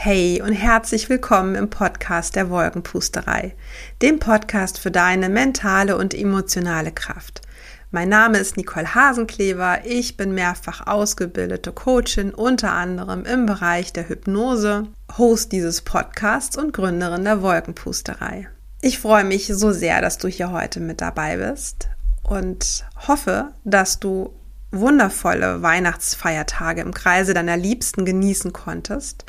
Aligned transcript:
Hey 0.00 0.40
und 0.40 0.52
herzlich 0.52 1.08
willkommen 1.08 1.56
im 1.56 1.70
Podcast 1.70 2.36
der 2.36 2.50
Wolkenpusterei, 2.50 3.56
dem 4.00 4.20
Podcast 4.20 4.78
für 4.78 4.92
deine 4.92 5.28
mentale 5.28 5.96
und 5.96 6.14
emotionale 6.14 6.92
Kraft. 6.92 7.42
Mein 7.90 8.08
Name 8.08 8.38
ist 8.38 8.56
Nicole 8.56 8.94
Hasenkleber, 8.94 9.80
ich 9.84 10.16
bin 10.16 10.34
mehrfach 10.34 10.86
ausgebildete 10.86 11.72
Coachin, 11.72 12.32
unter 12.32 12.70
anderem 12.70 13.24
im 13.24 13.44
Bereich 13.46 13.92
der 13.92 14.08
Hypnose, 14.08 14.86
Host 15.18 15.50
dieses 15.50 15.80
Podcasts 15.80 16.56
und 16.56 16.72
Gründerin 16.72 17.24
der 17.24 17.42
Wolkenpusterei. 17.42 18.46
Ich 18.80 19.00
freue 19.00 19.24
mich 19.24 19.48
so 19.48 19.72
sehr, 19.72 20.00
dass 20.00 20.16
du 20.16 20.28
hier 20.28 20.52
heute 20.52 20.78
mit 20.78 21.00
dabei 21.00 21.38
bist 21.38 21.88
und 22.22 22.86
hoffe, 23.08 23.48
dass 23.64 23.98
du 23.98 24.32
wundervolle 24.70 25.62
Weihnachtsfeiertage 25.62 26.82
im 26.82 26.94
Kreise 26.94 27.34
deiner 27.34 27.56
Liebsten 27.56 28.04
genießen 28.04 28.52
konntest 28.52 29.24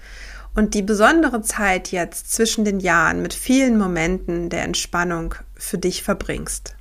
und 0.60 0.74
die 0.74 0.82
besondere 0.82 1.42
Zeit 1.42 1.90
jetzt 1.94 2.34
zwischen 2.34 2.66
den 2.66 2.82
Jahren 2.82 3.22
mit 3.22 3.34
vielen 3.34 3.78
Momenten 3.78 4.50
der 4.50 4.66
Entspannung 4.66 5.36
für 5.56 5.78
dich 5.78 6.04
verbringst. 6.04 6.76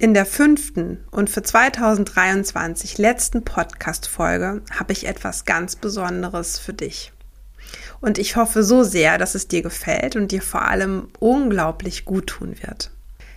In 0.00 0.14
der 0.14 0.26
fünften 0.26 1.04
und 1.12 1.30
für 1.30 1.44
2023 1.44 2.98
letzten 2.98 3.44
Podcast-Folge 3.44 4.62
habe 4.76 4.92
ich 4.92 5.06
etwas 5.06 5.44
ganz 5.44 5.76
Besonderes 5.76 6.58
für 6.58 6.72
dich. 6.72 7.12
Und 8.00 8.18
ich 8.18 8.34
hoffe 8.34 8.64
so 8.64 8.82
sehr, 8.82 9.16
dass 9.16 9.36
es 9.36 9.46
dir 9.46 9.62
gefällt 9.62 10.16
und 10.16 10.32
dir 10.32 10.42
vor 10.42 10.62
allem 10.62 11.08
unglaublich 11.20 12.04
gut 12.04 12.26
tun 12.26 12.56
wird. 12.60 12.90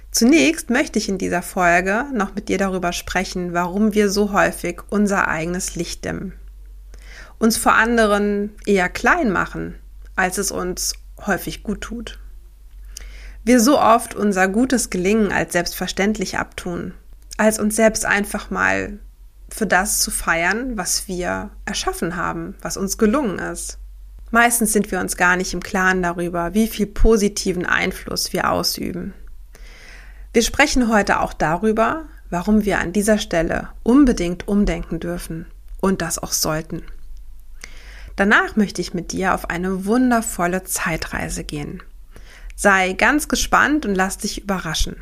Zunächst 0.09 0.71
möchte 0.71 0.97
ich 0.97 1.07
in 1.07 1.19
dieser 1.19 1.43
Folge 1.43 2.05
noch 2.15 2.33
mit 2.33 2.49
dir 2.49 2.57
darüber 2.57 2.93
sprechen, 2.93 3.53
warum 3.53 3.93
wir 3.93 4.09
so 4.09 4.33
häufig 4.33 4.81
unser 4.89 5.27
eigenes 5.27 5.75
Licht 5.75 6.03
dimmen 6.03 6.33
uns 7.39 7.57
vor 7.57 7.73
anderen 7.73 8.51
eher 8.65 8.89
klein 8.89 9.31
machen, 9.31 9.75
als 10.15 10.37
es 10.37 10.51
uns 10.51 10.93
häufig 11.25 11.63
gut 11.63 11.81
tut. 11.81 12.19
Wir 13.43 13.59
so 13.59 13.79
oft 13.79 14.13
unser 14.13 14.47
gutes 14.47 14.89
Gelingen 14.89 15.31
als 15.31 15.53
selbstverständlich 15.53 16.37
abtun, 16.37 16.93
als 17.37 17.57
uns 17.57 17.75
selbst 17.75 18.05
einfach 18.05 18.49
mal 18.49 18.99
für 19.49 19.65
das 19.65 19.99
zu 19.99 20.11
feiern, 20.11 20.77
was 20.77 21.07
wir 21.07 21.49
erschaffen 21.65 22.15
haben, 22.15 22.55
was 22.61 22.77
uns 22.77 22.97
gelungen 22.97 23.39
ist. 23.39 23.79
Meistens 24.31 24.73
sind 24.73 24.91
wir 24.91 24.99
uns 24.99 25.17
gar 25.17 25.37
nicht 25.37 25.53
im 25.53 25.63
Klaren 25.63 26.03
darüber, 26.03 26.53
wie 26.53 26.67
viel 26.67 26.85
positiven 26.85 27.65
Einfluss 27.65 28.31
wir 28.31 28.51
ausüben. 28.51 29.13
Wir 30.33 30.43
sprechen 30.43 30.89
heute 30.89 31.21
auch 31.21 31.33
darüber, 31.33 32.05
warum 32.29 32.63
wir 32.65 32.77
an 32.77 32.93
dieser 32.93 33.17
Stelle 33.17 33.69
unbedingt 33.81 34.47
umdenken 34.47 34.99
dürfen 34.99 35.47
und 35.81 36.03
das 36.03 36.19
auch 36.19 36.33
sollten. 36.33 36.83
Danach 38.19 38.57
möchte 38.57 38.81
ich 38.81 38.93
mit 38.93 39.13
dir 39.13 39.33
auf 39.33 39.49
eine 39.49 39.85
wundervolle 39.85 40.65
Zeitreise 40.65 41.45
gehen. 41.45 41.81
Sei 42.53 42.91
ganz 42.91 43.29
gespannt 43.29 43.85
und 43.85 43.95
lass 43.95 44.17
dich 44.17 44.43
überraschen. 44.43 44.97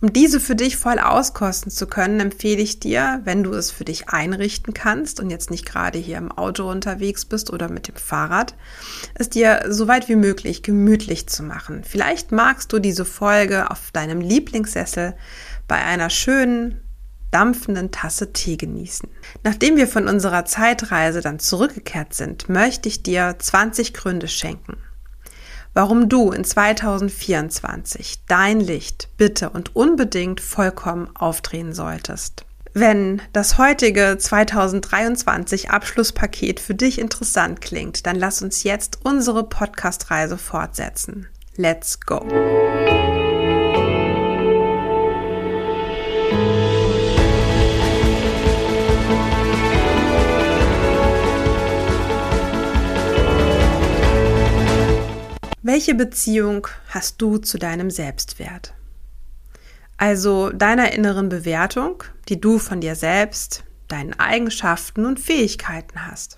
Um 0.00 0.10
diese 0.14 0.40
für 0.40 0.56
dich 0.56 0.78
voll 0.78 0.98
auskosten 0.98 1.70
zu 1.70 1.86
können, 1.86 2.18
empfehle 2.18 2.62
ich 2.62 2.80
dir, 2.80 3.20
wenn 3.24 3.42
du 3.42 3.52
es 3.52 3.70
für 3.70 3.84
dich 3.84 4.08
einrichten 4.08 4.72
kannst 4.72 5.20
und 5.20 5.28
jetzt 5.28 5.50
nicht 5.50 5.66
gerade 5.66 5.98
hier 5.98 6.16
im 6.16 6.32
Auto 6.32 6.70
unterwegs 6.70 7.26
bist 7.26 7.52
oder 7.52 7.70
mit 7.70 7.88
dem 7.88 7.96
Fahrrad, 7.96 8.54
es 9.12 9.28
dir 9.28 9.66
so 9.68 9.86
weit 9.86 10.08
wie 10.08 10.16
möglich 10.16 10.62
gemütlich 10.62 11.26
zu 11.26 11.42
machen. 11.42 11.84
Vielleicht 11.84 12.32
magst 12.32 12.72
du 12.72 12.78
diese 12.78 13.04
Folge 13.04 13.70
auf 13.70 13.90
deinem 13.92 14.22
Lieblingssessel 14.22 15.14
bei 15.68 15.76
einer 15.76 16.08
schönen, 16.08 16.80
dampfenden 17.30 17.90
Tasse 17.90 18.32
Tee 18.32 18.56
genießen. 18.56 19.08
Nachdem 19.42 19.76
wir 19.76 19.88
von 19.88 20.08
unserer 20.08 20.44
Zeitreise 20.44 21.20
dann 21.20 21.38
zurückgekehrt 21.38 22.14
sind, 22.14 22.48
möchte 22.48 22.88
ich 22.88 23.02
dir 23.02 23.36
20 23.38 23.94
Gründe 23.94 24.28
schenken, 24.28 24.76
warum 25.74 26.08
du 26.08 26.32
in 26.32 26.44
2024 26.44 28.24
dein 28.26 28.60
Licht 28.60 29.08
bitte 29.16 29.50
und 29.50 29.76
unbedingt 29.76 30.40
vollkommen 30.40 31.08
aufdrehen 31.14 31.72
solltest. 31.72 32.44
Wenn 32.72 33.20
das 33.32 33.58
heutige 33.58 34.16
2023 34.16 35.70
Abschlusspaket 35.70 36.60
für 36.60 36.74
dich 36.74 37.00
interessant 37.00 37.60
klingt, 37.60 38.06
dann 38.06 38.14
lass 38.14 38.42
uns 38.42 38.62
jetzt 38.62 39.00
unsere 39.02 39.42
Podcast-Reise 39.42 40.38
fortsetzen. 40.38 41.26
Let's 41.56 41.98
go! 41.98 43.19
Welche 55.62 55.94
Beziehung 55.94 56.68
hast 56.88 57.20
du 57.20 57.36
zu 57.36 57.58
deinem 57.58 57.90
Selbstwert? 57.90 58.72
Also 59.98 60.48
deiner 60.48 60.94
inneren 60.94 61.28
Bewertung, 61.28 62.02
die 62.30 62.40
du 62.40 62.58
von 62.58 62.80
dir 62.80 62.94
selbst, 62.94 63.64
deinen 63.86 64.18
Eigenschaften 64.18 65.04
und 65.04 65.20
Fähigkeiten 65.20 66.06
hast. 66.06 66.36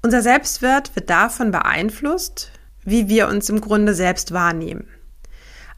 Unser 0.00 0.22
Selbstwert 0.22 0.94
wird 0.94 1.10
davon 1.10 1.50
beeinflusst, 1.50 2.52
wie 2.84 3.08
wir 3.08 3.26
uns 3.26 3.48
im 3.48 3.60
Grunde 3.60 3.94
selbst 3.94 4.30
wahrnehmen. 4.30 4.86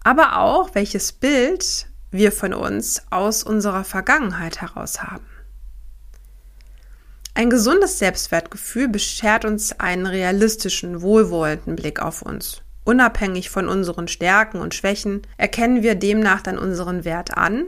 Aber 0.03 0.37
auch, 0.37 0.75
welches 0.75 1.11
Bild 1.11 1.87
wir 2.11 2.33
von 2.33 2.53
uns 2.53 3.01
aus 3.09 3.43
unserer 3.43 3.83
Vergangenheit 3.83 4.61
heraus 4.61 5.03
haben. 5.03 5.25
Ein 7.37 7.51
gesundes 7.51 7.99
Selbstwertgefühl 7.99 8.87
beschert 8.87 9.45
uns 9.45 9.79
einen 9.81 10.07
realistischen, 10.07 11.03
wohlwollenden 11.03 11.75
Blick 11.75 12.01
auf 12.01 12.23
uns. 12.23 12.63
Unabhängig 12.85 13.51
von 13.51 13.69
unseren 13.69 14.07
Stärken 14.07 14.61
und 14.61 14.73
Schwächen 14.73 15.23
erkennen 15.37 15.83
wir 15.83 15.97
demnach 15.97 16.43
dann 16.43 16.59
unseren 16.59 17.05
Wert 17.05 17.37
an 17.37 17.65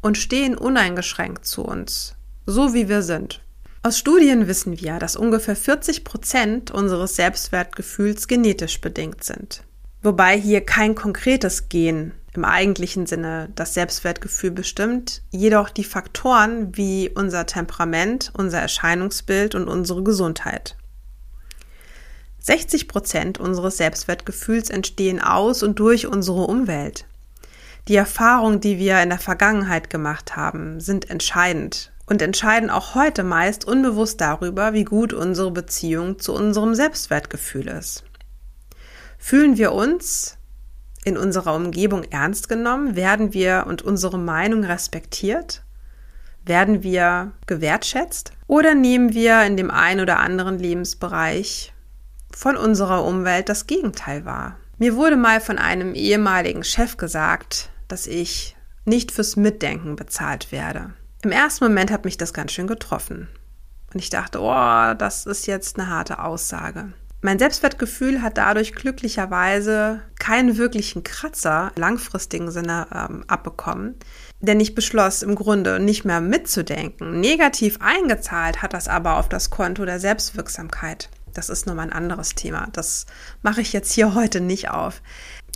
und 0.00 0.16
stehen 0.16 0.56
uneingeschränkt 0.56 1.44
zu 1.44 1.62
uns, 1.62 2.14
so 2.46 2.72
wie 2.72 2.88
wir 2.88 3.02
sind. 3.02 3.42
Aus 3.82 3.98
Studien 3.98 4.46
wissen 4.46 4.80
wir, 4.80 4.98
dass 4.98 5.16
ungefähr 5.16 5.56
40 5.56 6.04
Prozent 6.04 6.70
unseres 6.70 7.16
Selbstwertgefühls 7.16 8.26
genetisch 8.26 8.80
bedingt 8.80 9.22
sind. 9.22 9.64
Wobei 10.02 10.38
hier 10.38 10.62
kein 10.62 10.94
konkretes 10.94 11.68
Gen 11.68 12.12
im 12.34 12.44
eigentlichen 12.44 13.06
Sinne 13.06 13.50
das 13.54 13.74
Selbstwertgefühl 13.74 14.50
bestimmt, 14.50 15.22
jedoch 15.30 15.68
die 15.68 15.84
Faktoren 15.84 16.76
wie 16.76 17.10
unser 17.10 17.44
Temperament, 17.44 18.30
unser 18.34 18.60
Erscheinungsbild 18.60 19.54
und 19.54 19.68
unsere 19.68 20.02
Gesundheit. 20.02 20.76
60 22.38 22.88
Prozent 22.88 23.38
unseres 23.38 23.76
Selbstwertgefühls 23.76 24.70
entstehen 24.70 25.20
aus 25.20 25.62
und 25.62 25.78
durch 25.78 26.06
unsere 26.06 26.46
Umwelt. 26.46 27.04
Die 27.88 27.96
Erfahrungen, 27.96 28.60
die 28.60 28.78
wir 28.78 29.02
in 29.02 29.10
der 29.10 29.18
Vergangenheit 29.18 29.90
gemacht 29.90 30.36
haben, 30.36 30.80
sind 30.80 31.10
entscheidend 31.10 31.92
und 32.06 32.22
entscheiden 32.22 32.70
auch 32.70 32.94
heute 32.94 33.22
meist 33.22 33.66
unbewusst 33.66 34.20
darüber, 34.20 34.72
wie 34.72 34.84
gut 34.84 35.12
unsere 35.12 35.50
Beziehung 35.50 36.18
zu 36.18 36.32
unserem 36.32 36.74
Selbstwertgefühl 36.74 37.68
ist. 37.68 38.04
Fühlen 39.22 39.58
wir 39.58 39.72
uns 39.72 40.38
in 41.04 41.16
unserer 41.16 41.54
Umgebung 41.54 42.04
ernst 42.04 42.48
genommen? 42.48 42.96
Werden 42.96 43.32
wir 43.34 43.66
und 43.68 43.82
unsere 43.82 44.18
Meinung 44.18 44.64
respektiert? 44.64 45.62
Werden 46.44 46.82
wir 46.82 47.32
gewertschätzt? 47.46 48.32
Oder 48.46 48.74
nehmen 48.74 49.12
wir 49.12 49.44
in 49.44 49.58
dem 49.58 49.70
einen 49.70 50.00
oder 50.00 50.18
anderen 50.18 50.58
Lebensbereich 50.58 51.72
von 52.32 52.56
unserer 52.56 53.04
Umwelt 53.04 53.48
das 53.50 53.66
Gegenteil 53.66 54.24
wahr? 54.24 54.56
Mir 54.78 54.96
wurde 54.96 55.16
mal 55.16 55.40
von 55.40 55.58
einem 55.58 55.94
ehemaligen 55.94 56.64
Chef 56.64 56.96
gesagt, 56.96 57.70
dass 57.88 58.06
ich 58.06 58.56
nicht 58.86 59.12
fürs 59.12 59.36
Mitdenken 59.36 59.96
bezahlt 59.96 60.50
werde. 60.50 60.94
Im 61.22 61.30
ersten 61.30 61.64
Moment 61.64 61.90
hat 61.90 62.06
mich 62.06 62.16
das 62.16 62.32
ganz 62.32 62.52
schön 62.52 62.66
getroffen. 62.66 63.28
Und 63.92 64.00
ich 64.00 64.08
dachte, 64.08 64.40
oh, 64.40 64.94
das 64.94 65.26
ist 65.26 65.46
jetzt 65.46 65.78
eine 65.78 65.88
harte 65.88 66.24
Aussage. 66.24 66.94
Mein 67.22 67.38
Selbstwertgefühl 67.38 68.22
hat 68.22 68.38
dadurch 68.38 68.74
glücklicherweise 68.74 70.00
keinen 70.18 70.56
wirklichen 70.56 71.04
Kratzer 71.04 71.70
langfristigen 71.76 72.50
Sinne 72.50 72.86
ähm, 72.94 73.24
abbekommen, 73.26 73.96
denn 74.40 74.58
ich 74.58 74.74
beschloss 74.74 75.22
im 75.22 75.34
Grunde 75.34 75.80
nicht 75.80 76.06
mehr 76.06 76.22
mitzudenken. 76.22 77.20
Negativ 77.20 77.78
eingezahlt 77.80 78.62
hat 78.62 78.72
das 78.72 78.88
aber 78.88 79.18
auf 79.18 79.28
das 79.28 79.50
Konto 79.50 79.84
der 79.84 80.00
Selbstwirksamkeit. 80.00 81.10
Das 81.34 81.50
ist 81.50 81.66
nochmal 81.66 81.88
ein 81.88 81.92
anderes 81.92 82.34
Thema. 82.34 82.68
Das 82.72 83.04
mache 83.42 83.60
ich 83.60 83.74
jetzt 83.74 83.92
hier 83.92 84.14
heute 84.14 84.40
nicht 84.40 84.70
auf. 84.70 85.02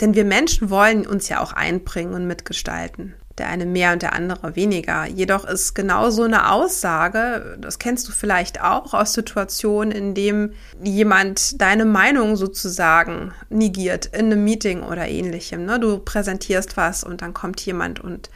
Denn 0.02 0.14
wir 0.14 0.26
Menschen 0.26 0.69
wollen 0.69 1.06
uns 1.06 1.31
ja 1.31 1.40
auch 1.40 1.55
einbringen 1.55 2.12
und 2.12 2.26
mitgestalten 2.26 3.14
der 3.38 3.48
eine 3.48 3.66
mehr 3.66 3.92
und 3.92 4.02
der 4.02 4.12
andere 4.12 4.54
weniger. 4.54 5.06
Jedoch 5.06 5.44
ist 5.44 5.75
genau 5.75 6.10
so 6.10 6.22
eine 6.22 6.50
Aussage, 6.52 7.56
das 7.60 7.78
kennst 7.78 8.06
du 8.08 8.12
vielleicht 8.12 8.60
auch 8.60 8.94
aus 8.94 9.12
Situationen, 9.12 9.90
in 9.90 10.14
dem 10.14 10.52
jemand 10.82 11.60
deine 11.60 11.84
Meinung 11.84 12.36
sozusagen 12.36 13.32
negiert 13.50 14.06
in 14.06 14.26
einem 14.26 14.44
Meeting 14.44 14.82
oder 14.82 15.08
ähnlichem. 15.08 15.64
Ne? 15.64 15.81
Du 15.81 15.98
präsentierst 15.98 16.76
was 16.76 17.02
und 17.02 17.22
dann 17.22 17.34
kommt 17.34 17.60
jemand 17.60 18.00
und 18.00 18.31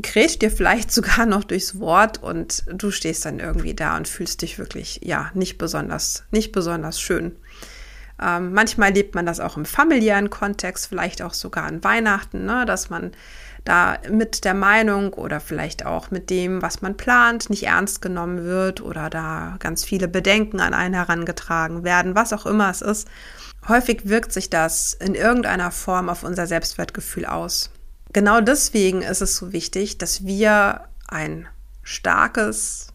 grätscht 0.00 0.42
dir 0.42 0.50
vielleicht 0.50 0.92
sogar 0.92 1.26
noch 1.26 1.44
durchs 1.44 1.78
Wort 1.80 2.22
und 2.22 2.64
du 2.72 2.90
stehst 2.90 3.24
dann 3.24 3.40
irgendwie 3.40 3.74
da 3.74 3.96
und 3.96 4.06
fühlst 4.06 4.42
dich 4.42 4.58
wirklich, 4.58 5.00
ja, 5.02 5.30
nicht 5.34 5.58
besonders, 5.58 6.24
nicht 6.30 6.52
besonders 6.52 7.00
schön. 7.00 7.36
Ähm, 8.20 8.52
manchmal 8.52 8.90
erlebt 8.90 9.14
man 9.14 9.26
das 9.26 9.40
auch 9.40 9.56
im 9.56 9.64
familiären 9.64 10.30
Kontext, 10.30 10.86
vielleicht 10.86 11.22
auch 11.22 11.34
sogar 11.34 11.64
an 11.64 11.82
Weihnachten, 11.82 12.44
ne, 12.44 12.64
dass 12.66 12.88
man 12.88 13.12
da 13.64 13.98
mit 14.10 14.44
der 14.44 14.54
Meinung 14.54 15.12
oder 15.12 15.38
vielleicht 15.40 15.86
auch 15.86 16.10
mit 16.10 16.30
dem, 16.30 16.62
was 16.62 16.82
man 16.82 16.96
plant, 16.96 17.48
nicht 17.48 17.64
ernst 17.64 18.02
genommen 18.02 18.44
wird 18.44 18.80
oder 18.80 19.08
da 19.08 19.56
ganz 19.60 19.84
viele 19.84 20.08
Bedenken 20.08 20.60
an 20.60 20.74
einen 20.74 20.94
herangetragen 20.94 21.84
werden, 21.84 22.14
was 22.14 22.32
auch 22.32 22.46
immer 22.46 22.70
es 22.70 22.82
ist. 22.82 23.08
Häufig 23.68 24.08
wirkt 24.08 24.32
sich 24.32 24.50
das 24.50 24.94
in 24.94 25.14
irgendeiner 25.14 25.70
Form 25.70 26.08
auf 26.08 26.24
unser 26.24 26.46
Selbstwertgefühl 26.46 27.26
aus. 27.26 27.70
Genau 28.12 28.40
deswegen 28.40 29.02
ist 29.02 29.22
es 29.22 29.36
so 29.36 29.52
wichtig, 29.52 29.98
dass 29.98 30.26
wir 30.26 30.82
ein 31.06 31.46
starkes 31.84 32.88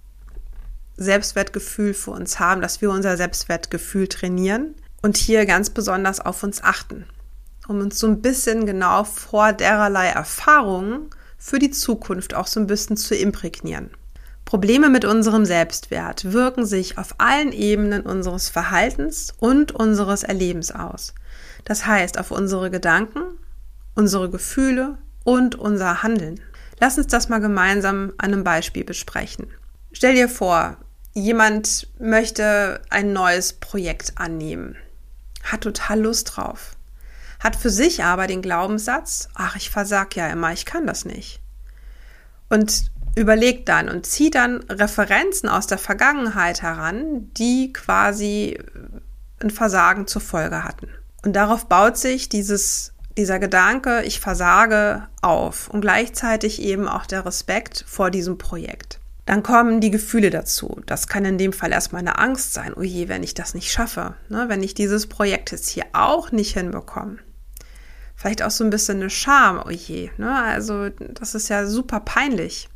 Selbstwertgefühl 0.97 1.93
für 1.93 2.11
uns 2.11 2.39
haben, 2.39 2.61
dass 2.61 2.81
wir 2.81 2.89
unser 2.91 3.15
Selbstwertgefühl 3.15 4.07
trainieren 4.09 4.75
und 5.01 5.15
hier 5.15 5.45
ganz 5.45 5.69
besonders 5.69 6.19
auf 6.19 6.43
uns 6.43 6.61
achten 6.61 7.05
um 7.67 7.79
uns 7.79 7.99
so 7.99 8.07
ein 8.07 8.21
bisschen 8.21 8.65
genau 8.65 9.03
vor 9.03 9.53
dererlei 9.53 10.07
Erfahrungen 10.07 11.09
für 11.37 11.59
die 11.59 11.71
Zukunft 11.71 12.33
auch 12.33 12.47
so 12.47 12.59
ein 12.59 12.67
bisschen 12.67 12.97
zu 12.97 13.15
imprägnieren. 13.15 13.91
Probleme 14.45 14.89
mit 14.89 15.03
unserem 15.03 15.45
Selbstwert 15.45 16.31
wirken 16.31 16.65
sich 16.65 16.97
auf 16.97 17.15
allen 17.17 17.51
Ebenen 17.51 18.03
unseres 18.03 18.47
Verhaltens 18.47 19.33
und 19.39 19.73
unseres 19.73 20.23
Erlebens 20.23 20.71
aus. 20.71 21.13
Das 21.65 21.85
heißt 21.85 22.17
auf 22.17 22.31
unsere 22.31 22.71
Gedanken, 22.71 23.23
unsere 23.93 24.29
Gefühle 24.29 24.97
und 25.25 25.55
unser 25.55 26.01
Handeln. 26.01 26.39
Lass 26.79 26.97
uns 26.97 27.07
das 27.07 27.27
mal 27.27 27.39
gemeinsam 27.39 28.13
an 28.17 28.33
einem 28.33 28.43
Beispiel 28.45 28.85
besprechen. 28.85 29.47
Stell 29.91 30.15
dir 30.15 30.29
vor, 30.29 30.77
jemand 31.13 31.87
möchte 31.99 32.79
ein 32.89 33.11
neues 33.11 33.51
Projekt 33.51 34.13
annehmen, 34.15 34.77
hat 35.43 35.61
total 35.61 35.99
Lust 35.99 36.37
drauf 36.37 36.76
hat 37.39 37.55
für 37.55 37.69
sich 37.69 38.03
aber 38.03 38.27
den 38.27 38.41
Glaubenssatz, 38.41 39.29
ach, 39.35 39.55
ich 39.55 39.69
versag 39.69 40.15
ja 40.15 40.27
immer, 40.27 40.53
ich 40.53 40.65
kann 40.65 40.87
das 40.87 41.05
nicht. 41.05 41.41
Und 42.49 42.91
überlegt 43.17 43.67
dann 43.67 43.89
und 43.89 44.05
zieht 44.05 44.35
dann 44.35 44.57
Referenzen 44.69 45.49
aus 45.49 45.67
der 45.67 45.79
Vergangenheit 45.79 46.61
heran, 46.61 47.31
die 47.33 47.73
quasi 47.73 48.59
ein 49.41 49.49
Versagen 49.49 50.07
zur 50.07 50.21
Folge 50.21 50.63
hatten. 50.63 50.87
Und 51.25 51.35
darauf 51.35 51.67
baut 51.67 51.97
sich 51.97 52.29
dieses, 52.29 52.93
dieser 53.17 53.39
Gedanke, 53.39 54.03
ich 54.03 54.19
versage 54.19 55.07
auf 55.21 55.67
und 55.67 55.81
gleichzeitig 55.81 56.61
eben 56.61 56.87
auch 56.87 57.05
der 57.05 57.25
Respekt 57.25 57.83
vor 57.87 58.11
diesem 58.11 58.37
Projekt. 58.37 58.99
Dann 59.25 59.43
kommen 59.43 59.81
die 59.81 59.91
Gefühle 59.91 60.29
dazu. 60.29 60.79
Das 60.85 61.07
kann 61.07 61.25
in 61.25 61.37
dem 61.37 61.51
Fall 61.51 61.73
erstmal 61.73 61.99
eine 61.99 62.17
Angst 62.17 62.53
sein. 62.53 62.73
Oh 62.73 62.81
je, 62.81 63.09
wenn 63.09 63.23
ich 63.23 63.33
das 63.33 63.55
nicht 63.55 63.71
schaffe, 63.71 64.15
ne? 64.29 64.45
wenn 64.47 64.63
ich 64.63 64.73
dieses 64.73 65.07
Projekt 65.07 65.51
jetzt 65.51 65.67
hier 65.67 65.85
auch 65.91 66.31
nicht 66.31 66.53
hinbekomme 66.53 67.17
vielleicht 68.17 68.43
auch 68.43 68.51
so 68.51 68.65
ein 68.65 68.69
bisschen 68.69 68.97
eine 68.97 69.09
Scham, 69.09 69.63
oh 69.65 69.69
je, 69.69 70.09
ne? 70.17 70.35
Also, 70.43 70.89
das 70.89 71.35
ist 71.35 71.47
ja 71.47 71.65
super 71.65 72.01
peinlich. 72.01 72.67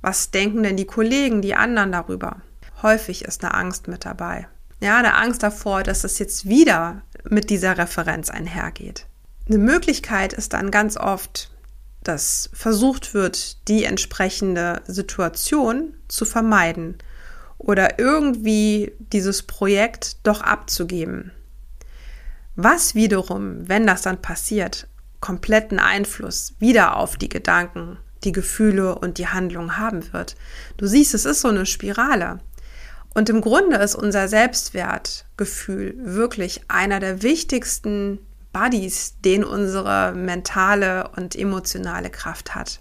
Was 0.00 0.30
denken 0.30 0.62
denn 0.62 0.76
die 0.76 0.86
Kollegen, 0.86 1.42
die 1.42 1.54
anderen 1.54 1.92
darüber? 1.92 2.40
Häufig 2.82 3.24
ist 3.24 3.44
eine 3.44 3.52
Angst 3.52 3.88
mit 3.88 4.04
dabei. 4.04 4.48
Ja, 4.80 4.98
eine 4.98 5.16
Angst 5.16 5.42
davor, 5.42 5.82
dass 5.82 6.04
es 6.04 6.18
jetzt 6.18 6.48
wieder 6.48 7.02
mit 7.28 7.50
dieser 7.50 7.76
Referenz 7.76 8.30
einhergeht. 8.30 9.06
Eine 9.48 9.58
Möglichkeit 9.58 10.32
ist 10.32 10.52
dann 10.52 10.70
ganz 10.70 10.96
oft, 10.96 11.50
dass 12.02 12.50
versucht 12.52 13.14
wird, 13.14 13.66
die 13.68 13.84
entsprechende 13.84 14.82
Situation 14.86 15.94
zu 16.08 16.24
vermeiden 16.24 16.98
oder 17.58 17.98
irgendwie 17.98 18.92
dieses 18.98 19.42
Projekt 19.42 20.18
doch 20.22 20.42
abzugeben. 20.42 21.32
Was 22.56 22.94
wiederum, 22.94 23.68
wenn 23.68 23.86
das 23.86 24.02
dann 24.02 24.22
passiert, 24.22 24.86
kompletten 25.20 25.78
Einfluss 25.78 26.54
wieder 26.58 26.96
auf 26.96 27.16
die 27.16 27.28
Gedanken, 27.28 27.98
die 28.24 28.32
Gefühle 28.32 28.94
und 28.94 29.18
die 29.18 29.28
Handlung 29.28 29.76
haben 29.76 30.12
wird. 30.12 30.36
Du 30.76 30.86
siehst, 30.86 31.14
es 31.14 31.24
ist 31.24 31.40
so 31.40 31.48
eine 31.48 31.66
Spirale. 31.66 32.40
Und 33.14 33.30
im 33.30 33.40
Grunde 33.40 33.76
ist 33.76 33.94
unser 33.94 34.28
Selbstwertgefühl 34.28 35.94
wirklich 35.98 36.62
einer 36.68 37.00
der 37.00 37.22
wichtigsten 37.22 38.18
Buddies, 38.52 39.14
den 39.24 39.44
unsere 39.44 40.12
mentale 40.12 41.10
und 41.16 41.36
emotionale 41.36 42.10
Kraft 42.10 42.54
hat. 42.54 42.80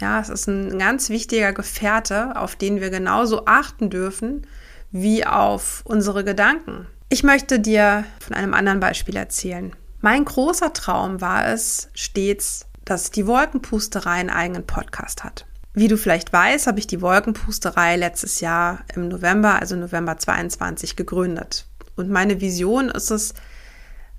Ja, 0.00 0.20
es 0.20 0.28
ist 0.28 0.48
ein 0.48 0.78
ganz 0.78 1.08
wichtiger 1.08 1.52
Gefährte, 1.52 2.36
auf 2.36 2.56
den 2.56 2.80
wir 2.80 2.90
genauso 2.90 3.46
achten 3.46 3.90
dürfen 3.90 4.46
wie 4.90 5.26
auf 5.26 5.82
unsere 5.84 6.24
Gedanken. 6.24 6.86
Ich 7.10 7.22
möchte 7.22 7.60
dir 7.60 8.04
von 8.18 8.34
einem 8.34 8.54
anderen 8.54 8.80
Beispiel 8.80 9.16
erzählen. 9.16 9.74
Mein 10.00 10.24
großer 10.24 10.72
Traum 10.72 11.20
war 11.20 11.46
es 11.46 11.88
stets, 11.94 12.66
dass 12.84 13.10
die 13.10 13.26
Wolkenpusterei 13.26 14.12
einen 14.12 14.30
eigenen 14.30 14.66
Podcast 14.66 15.22
hat. 15.22 15.46
Wie 15.74 15.88
du 15.88 15.96
vielleicht 15.96 16.32
weißt, 16.32 16.66
habe 16.66 16.78
ich 16.78 16.86
die 16.86 17.00
Wolkenpusterei 17.00 17.96
letztes 17.96 18.40
Jahr 18.40 18.84
im 18.94 19.08
November, 19.08 19.60
also 19.60 19.76
November 19.76 20.18
22, 20.18 20.96
gegründet. 20.96 21.66
Und 21.96 22.10
meine 22.10 22.40
Vision 22.40 22.90
ist 22.90 23.10
es, 23.10 23.34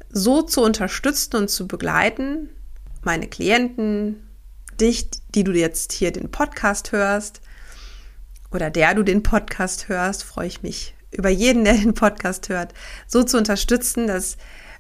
so 0.09 0.41
zu 0.41 0.61
unterstützen 0.61 1.35
und 1.35 1.49
zu 1.49 1.67
begleiten, 1.67 2.49
meine 3.03 3.27
Klienten, 3.27 4.27
dich, 4.79 5.09
die 5.33 5.43
du 5.43 5.51
jetzt 5.51 5.91
hier 5.91 6.11
den 6.11 6.31
Podcast 6.31 6.91
hörst 6.91 7.41
oder 8.51 8.69
der 8.69 8.93
du 8.93 9.03
den 9.03 9.23
Podcast 9.23 9.89
hörst, 9.89 10.23
freue 10.23 10.47
ich 10.47 10.63
mich 10.63 10.94
über 11.15 11.29
jeden, 11.29 11.63
der 11.65 11.73
den 11.73 11.93
Podcast 11.93 12.49
hört, 12.49 12.73
so 13.07 13.23
zu 13.23 13.37
unterstützen, 13.37 14.07
dass 14.07 14.37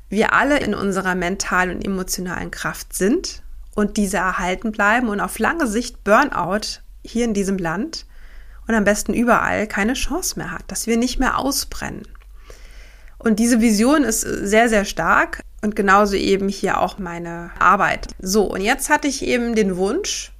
wir 0.09 0.33
alle 0.33 0.59
in 0.59 0.73
unserer 0.75 1.15
mentalen 1.15 1.75
und 1.75 1.85
emotionalen 1.85 2.51
Kraft 2.51 2.93
sind 2.93 3.43
und 3.73 3.97
diese 3.97 4.17
erhalten 4.17 4.71
bleiben 4.71 5.09
und 5.09 5.19
auf 5.19 5.39
lange 5.39 5.67
Sicht 5.67 6.03
Burnout 6.03 6.81
hier 7.03 7.25
in 7.25 7.33
diesem 7.33 7.57
Land 7.57 8.05
und 8.67 8.73
am 8.73 8.83
besten 8.83 9.13
überall 9.13 9.67
keine 9.67 9.93
Chance 9.93 10.37
mehr 10.37 10.51
hat, 10.51 10.63
dass 10.67 10.87
wir 10.87 10.97
nicht 10.97 11.19
mehr 11.19 11.37
ausbrennen. 11.37 12.03
Und 13.17 13.39
diese 13.39 13.61
Vision 13.61 14.03
ist 14.03 14.21
sehr, 14.21 14.69
sehr 14.69 14.85
stark 14.85 15.41
und 15.61 15.75
genauso 15.75 16.15
eben 16.15 16.49
hier 16.49 16.79
auch 16.79 16.99
meine 16.99 17.51
Arbeit. 17.59 18.07
So, 18.19 18.43
und 18.43 18.61
jetzt 18.61 18.89
hatte 18.89 19.07
ich 19.07 19.23
eben 19.23 19.55
den 19.55 19.77
Wunsch, 19.77 20.31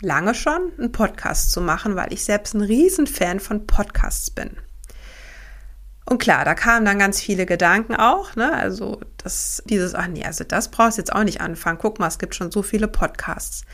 lange 0.00 0.34
schon, 0.34 0.72
einen 0.78 0.92
Podcast 0.92 1.52
zu 1.52 1.60
machen, 1.60 1.96
weil 1.96 2.12
ich 2.12 2.24
selbst 2.24 2.54
ein 2.54 2.60
Riesenfan 2.60 3.40
von 3.40 3.66
Podcasts 3.66 4.30
bin. 4.30 4.56
Und 6.14 6.20
klar, 6.20 6.44
da 6.44 6.54
kamen 6.54 6.86
dann 6.86 7.00
ganz 7.00 7.20
viele 7.20 7.44
Gedanken 7.44 7.96
auch, 7.96 8.36
ne? 8.36 8.52
Also 8.52 9.00
das, 9.16 9.64
dieses, 9.66 9.96
ach 9.96 10.06
nee, 10.06 10.24
also 10.24 10.44
das 10.44 10.70
brauchst 10.70 10.96
du 10.96 11.00
jetzt 11.00 11.12
auch 11.12 11.24
nicht 11.24 11.40
anfangen. 11.40 11.76
Guck 11.82 11.98
mal, 11.98 12.06
es 12.06 12.20
gibt 12.20 12.36
schon 12.36 12.52
so 12.52 12.62
viele 12.62 12.86
Podcasts. 12.86 13.64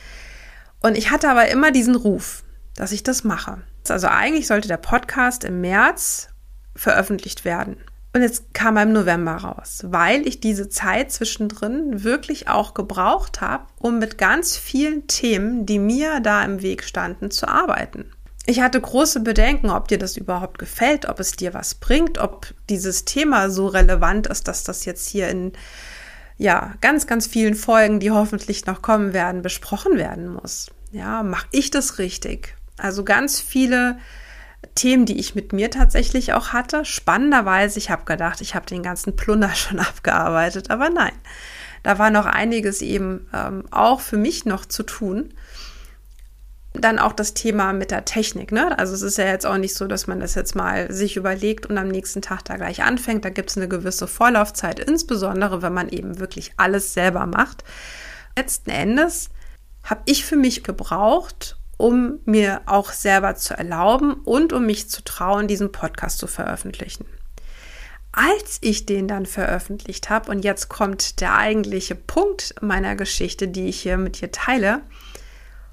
Und 0.81 0.97
ich 0.97 1.11
hatte 1.11 1.29
aber 1.29 1.49
immer 1.49 1.71
diesen 1.71 1.95
Ruf, 1.95 2.43
dass 2.77 2.93
ich 2.93 3.03
das 3.03 3.25
mache. 3.25 3.61
Also 3.87 4.07
eigentlich 4.07 4.47
sollte 4.47 4.69
der 4.69 4.79
Podcast 4.79 5.45
im 5.45 5.61
März 5.61 6.29
veröffentlicht 6.75 7.45
werden. 7.45 7.77
Und 8.15 8.23
jetzt 8.23 8.55
kam 8.55 8.79
er 8.79 8.85
im 8.85 8.95
November 8.95 9.33
raus, 9.33 9.83
weil 9.85 10.27
ich 10.27 10.41
diese 10.41 10.71
Zeit 10.71 11.13
zwischendrin 11.13 12.05
wirklich 12.05 12.49
auch 12.49 12.73
gebraucht 12.73 13.43
habe, 13.43 13.67
um 13.77 13.99
mit 13.99 14.17
ganz 14.17 14.57
vielen 14.57 15.07
Themen, 15.09 15.67
die 15.67 15.79
mir 15.79 16.21
da 16.21 16.43
im 16.43 16.63
Weg 16.63 16.85
standen, 16.85 17.31
zu 17.31 17.49
arbeiten. 17.49 18.11
Ich 18.47 18.61
hatte 18.61 18.81
große 18.81 19.21
Bedenken, 19.21 19.71
ob 19.71 19.89
dir 19.89 19.99
das 19.99 20.17
überhaupt 20.17 20.59
gefällt, 20.59 21.07
ob 21.07 21.21
es 21.21 21.33
dir 21.33 21.55
was 21.55 21.75
bringt, 21.75 22.19
ob 22.19 22.53
dieses 22.69 23.05
Thema 23.05 23.51
so 23.51 23.67
relevant 23.67 24.27
ist, 24.27 24.49
dass 24.49 24.65
das 24.65 24.85
jetzt 24.85 25.09
hier 25.09 25.29
in 25.29 25.53
ja, 26.39 26.73
ganz, 26.81 27.07
ganz 27.07 27.27
vielen 27.27 27.55
Folgen, 27.55 28.01
die 28.01 28.11
hoffentlich 28.11 28.65
noch 28.65 28.81
kommen 28.81 29.13
werden, 29.13 29.43
besprochen 29.43 29.99
werden 29.99 30.29
muss. 30.29 30.71
Ja, 30.91 31.23
mache 31.23 31.47
ich 31.51 31.71
das 31.71 31.99
richtig? 31.99 32.57
Also 32.79 33.05
ganz 33.05 33.41
viele 33.41 33.99
Themen, 34.75 35.05
die 35.05 35.19
ich 35.19 35.35
mit 35.35 35.53
mir 35.53 35.71
tatsächlich 35.71 36.33
auch 36.33 36.49
hatte. 36.49 36.87
Spannenderweise, 36.87 37.79
ich 37.79 37.91
habe 37.91 38.05
gedacht, 38.05 38.41
ich 38.41 38.55
habe 38.55 38.67
den 38.67 38.83
ganzen 38.83 39.17
Plunder 39.17 39.51
schon 39.55 39.79
abgearbeitet, 39.79 40.71
aber 40.71 40.89
nein, 40.89 41.13
da 41.83 41.99
war 41.99 42.11
noch 42.11 42.27
einiges 42.27 42.83
eben 42.83 43.29
ähm, 43.35 43.65
auch 43.71 44.01
für 44.01 44.17
mich 44.17 44.45
noch 44.45 44.65
zu 44.65 44.83
tun. 44.83 45.35
Dann 46.73 46.99
auch 47.01 47.13
das 47.13 47.35
Thema 47.35 47.73
mit 47.73 47.91
der 47.91 48.05
Technik. 48.05 48.53
Ne? 48.53 48.79
Also 48.79 48.95
es 48.95 49.03
ist 49.03 49.19
ja 49.19 49.27
jetzt 49.27 49.45
auch 49.45 49.59
nicht 49.59 49.75
so, 49.75 49.87
dass 49.87 50.07
man 50.07 50.21
das 50.21 50.37
jetzt 50.37 50.55
mal 50.55 50.93
sich 50.93 51.17
überlegt 51.17 51.67
und 51.67 51.77
am 51.79 51.89
nächsten 51.89 52.23
Tag 52.23 52.45
da 52.45 52.57
gleich 52.57 52.83
anfängt. 52.83 53.25
Da 53.25 53.31
gibt 53.31 53.51
es 53.51 53.57
eine 53.57 53.69
gewisse 53.69 54.07
Vorlaufzeit, 54.07 54.79
insbesondere 54.79 55.63
wenn 55.63 55.75
man 55.75 55.89
eben 55.89 56.21
wirklich 56.21 56.53
alles 56.57 56.95
selber 56.95 57.27
macht. 57.27 57.65
Letzten 58.37 58.71
Endes 58.71 59.31
habe 59.83 60.03
ich 60.05 60.25
für 60.25 60.37
mich 60.37 60.63
gebraucht, 60.63 61.57
um 61.77 62.21
mir 62.25 62.61
auch 62.67 62.93
selber 62.93 63.35
zu 63.35 63.57
erlauben 63.57 64.13
und 64.13 64.53
um 64.53 64.67
mich 64.67 64.89
zu 64.89 65.03
trauen, 65.03 65.49
diesen 65.49 65.73
Podcast 65.73 66.19
zu 66.19 66.27
veröffentlichen. 66.27 67.07
Als 68.13 68.59
ich 68.61 68.87
den 68.87 69.09
dann 69.09 69.25
veröffentlicht 69.25 70.11
habe, 70.11 70.31
und 70.31 70.45
jetzt 70.45 70.69
kommt 70.69 71.21
der 71.21 71.37
eigentliche 71.37 71.95
Punkt 71.95 72.55
meiner 72.61 72.97
Geschichte, 72.97 73.49
die 73.49 73.69
ich 73.69 73.81
hier 73.81 73.97
mit 73.97 74.21
dir 74.21 74.33
teile, 74.33 74.83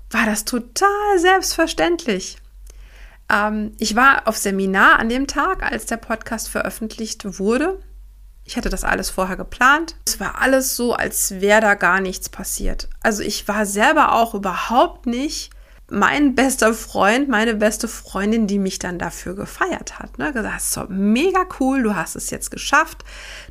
war 0.10 0.26
das 0.26 0.46
total 0.46 1.20
selbstverständlich. 1.20 2.38
Ähm, 3.30 3.74
ich 3.78 3.96
war 3.96 4.28
auf 4.28 4.38
Seminar 4.38 5.00
an 5.00 5.10
dem 5.10 5.28
Tag, 5.28 5.64
als 5.64 5.86
der 5.86 5.98
Podcast 5.98 6.50
veröffentlicht 6.50 7.40
wurde. 7.40 7.80
Ich 8.44 8.56
hatte 8.56 8.70
das 8.70 8.86
alles 8.86 9.10
vorher 9.10 9.36
geplant. 9.36 9.96
Es 10.08 10.20
war 10.22 10.42
alles 10.42 10.76
so, 10.78 10.94
als 10.94 11.42
wäre 11.42 11.60
da 11.60 11.74
gar 11.74 12.00
nichts 12.00 12.30
passiert. 12.30 12.88
Also 13.02 13.22
ich 13.22 13.48
war 13.50 13.66
selber 13.66 14.14
auch 14.14 14.34
überhaupt 14.34 15.06
nicht 15.06 15.50
mein 15.90 16.36
bester 16.36 16.74
Freund, 16.74 17.30
meine 17.30 17.56
beste 17.56 17.88
Freundin, 17.88 18.46
die 18.46 18.60
mich 18.60 18.78
dann 18.78 19.00
dafür 19.00 19.36
gefeiert 19.36 20.00
hat. 20.00 20.18
Ne? 20.18 20.34
Gesagt, 20.34 20.62
so 20.62 20.86
mega 20.90 21.46
cool, 21.60 21.82
du 21.84 21.96
hast 21.96 22.16
es 22.16 22.30
jetzt 22.30 22.52
geschafft, 22.52 23.06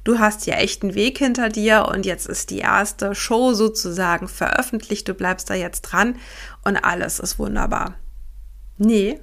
du 0.04 0.18
hast 0.18 0.46
ja 0.46 0.56
echt 0.56 0.82
einen 0.82 0.94
Weg 0.94 1.18
hinter 1.18 1.48
dir 1.48 1.86
und 1.90 2.04
jetzt 2.04 2.26
ist 2.26 2.50
die 2.50 2.58
erste 2.58 3.14
Show 3.14 3.54
sozusagen 3.54 4.28
veröffentlicht, 4.28 5.08
du 5.08 5.14
bleibst 5.14 5.48
da 5.48 5.54
jetzt 5.54 5.82
dran 5.82 6.16
und 6.64 6.76
alles 6.76 7.20
ist 7.20 7.38
wunderbar. 7.38 7.94
Nee, 8.76 9.20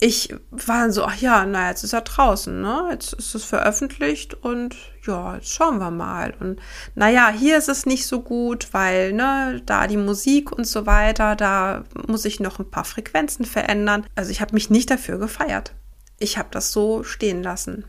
ich 0.00 0.34
war 0.50 0.90
so, 0.90 1.04
ach 1.04 1.16
ja, 1.16 1.44
na, 1.44 1.68
jetzt 1.68 1.84
ist 1.84 1.92
er 1.92 2.00
draußen, 2.00 2.60
ne? 2.60 2.88
Jetzt 2.90 3.12
ist 3.12 3.34
es 3.34 3.44
veröffentlicht 3.44 4.32
und 4.34 4.74
ja, 5.06 5.34
jetzt 5.34 5.52
schauen 5.52 5.78
wir 5.78 5.90
mal. 5.90 6.32
Und 6.40 6.58
naja, 6.94 7.28
hier 7.28 7.58
ist 7.58 7.68
es 7.68 7.84
nicht 7.84 8.06
so 8.06 8.22
gut, 8.22 8.68
weil, 8.72 9.12
ne, 9.12 9.60
da 9.66 9.86
die 9.86 9.98
Musik 9.98 10.52
und 10.52 10.66
so 10.66 10.86
weiter, 10.86 11.36
da 11.36 11.84
muss 12.06 12.24
ich 12.24 12.40
noch 12.40 12.58
ein 12.58 12.70
paar 12.70 12.84
Frequenzen 12.84 13.44
verändern. 13.44 14.06
Also 14.14 14.30
ich 14.30 14.40
habe 14.40 14.54
mich 14.54 14.70
nicht 14.70 14.90
dafür 14.90 15.18
gefeiert. 15.18 15.74
Ich 16.18 16.38
habe 16.38 16.48
das 16.50 16.72
so 16.72 17.02
stehen 17.02 17.42
lassen. 17.42 17.84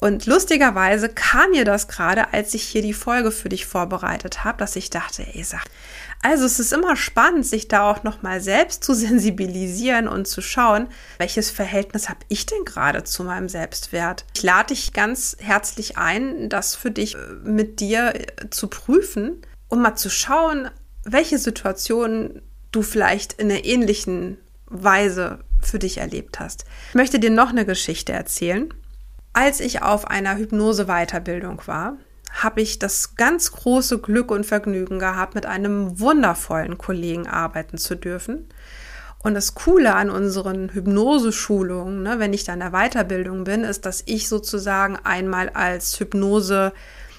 Und 0.00 0.26
lustigerweise 0.26 1.08
kam 1.08 1.50
mir 1.50 1.64
das 1.64 1.88
gerade, 1.88 2.32
als 2.32 2.54
ich 2.54 2.62
hier 2.62 2.82
die 2.82 2.92
Folge 2.92 3.32
für 3.32 3.48
dich 3.48 3.66
vorbereitet 3.66 4.44
habe, 4.44 4.58
dass 4.58 4.76
ich 4.76 4.90
dachte, 4.90 5.26
ey, 5.34 5.42
sag, 5.42 5.64
also 6.22 6.44
es 6.44 6.60
ist 6.60 6.72
immer 6.72 6.94
spannend, 6.94 7.46
sich 7.46 7.66
da 7.66 7.90
auch 7.90 8.04
noch 8.04 8.22
mal 8.22 8.40
selbst 8.40 8.84
zu 8.84 8.94
sensibilisieren 8.94 10.06
und 10.06 10.28
zu 10.28 10.40
schauen, 10.40 10.88
welches 11.18 11.50
Verhältnis 11.50 12.08
habe 12.08 12.20
ich 12.28 12.46
denn 12.46 12.64
gerade 12.64 13.02
zu 13.02 13.24
meinem 13.24 13.48
Selbstwert. 13.48 14.24
Ich 14.36 14.42
lade 14.42 14.68
dich 14.68 14.92
ganz 14.92 15.36
herzlich 15.40 15.98
ein, 15.98 16.48
das 16.48 16.76
für 16.76 16.92
dich 16.92 17.16
äh, 17.16 17.18
mit 17.42 17.80
dir 17.80 18.14
äh, 18.14 18.50
zu 18.50 18.68
prüfen, 18.68 19.42
um 19.66 19.82
mal 19.82 19.96
zu 19.96 20.10
schauen, 20.10 20.70
welche 21.04 21.38
Situationen 21.38 22.42
du 22.70 22.82
vielleicht 22.82 23.34
in 23.34 23.50
einer 23.50 23.64
ähnlichen 23.64 24.38
Weise 24.66 25.40
für 25.60 25.78
dich 25.78 25.98
erlebt 25.98 26.38
hast. 26.38 26.66
Ich 26.90 26.94
möchte 26.94 27.18
dir 27.18 27.30
noch 27.30 27.50
eine 27.50 27.66
Geschichte 27.66 28.12
erzählen. 28.12 28.72
Als 29.40 29.60
ich 29.60 29.82
auf 29.82 30.08
einer 30.08 30.36
Hypnose-Weiterbildung 30.36 31.62
war, 31.66 31.96
habe 32.32 32.60
ich 32.60 32.80
das 32.80 33.14
ganz 33.14 33.52
große 33.52 34.00
Glück 34.00 34.32
und 34.32 34.44
Vergnügen 34.44 34.98
gehabt, 34.98 35.36
mit 35.36 35.46
einem 35.46 36.00
wundervollen 36.00 36.76
Kollegen 36.76 37.28
arbeiten 37.28 37.78
zu 37.78 37.94
dürfen. 37.94 38.48
Und 39.20 39.34
das 39.34 39.54
Coole 39.54 39.94
an 39.94 40.10
unseren 40.10 40.70
Hypnoseschulungen, 40.70 42.02
ne, 42.02 42.18
wenn 42.18 42.32
ich 42.32 42.42
da 42.42 42.54
in 42.54 42.58
der 42.58 42.72
Weiterbildung 42.72 43.44
bin, 43.44 43.62
ist, 43.62 43.86
dass 43.86 44.02
ich 44.06 44.28
sozusagen 44.28 44.96
einmal 45.04 45.50
als 45.50 46.00
Hypnose 46.00 46.72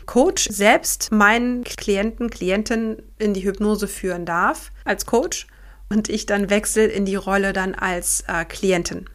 Coach 0.05 0.49
selbst 0.51 1.13
meinen 1.13 1.63
Klienten, 1.63 2.29
Klientinnen 2.29 3.01
in 3.17 3.33
die 3.33 3.45
Hypnose 3.45 3.87
führen 3.87 4.25
darf 4.25 4.73
als 4.83 5.05
Coach 5.05 5.47
und 5.87 6.09
ich 6.09 6.25
dann 6.25 6.49
wechsle 6.49 6.85
in 6.85 7.05
die 7.05 7.15
Rolle 7.15 7.53
dann 7.53 7.75
als 7.75 8.25
äh, 8.27 8.43
Klientin. 8.43 9.05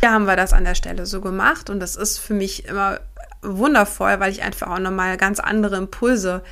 Hier 0.00 0.12
haben 0.12 0.26
wir 0.26 0.36
das 0.36 0.52
an 0.52 0.64
der 0.64 0.74
Stelle 0.74 1.06
so 1.06 1.20
gemacht 1.20 1.70
und 1.70 1.80
das 1.80 1.96
ist 1.96 2.18
für 2.18 2.34
mich 2.34 2.66
immer 2.66 3.00
wundervoll, 3.42 4.20
weil 4.20 4.32
ich 4.32 4.42
einfach 4.42 4.68
auch 4.68 4.78
nochmal 4.78 5.16
ganz 5.16 5.40
andere 5.40 5.76
Impulse 5.76 6.42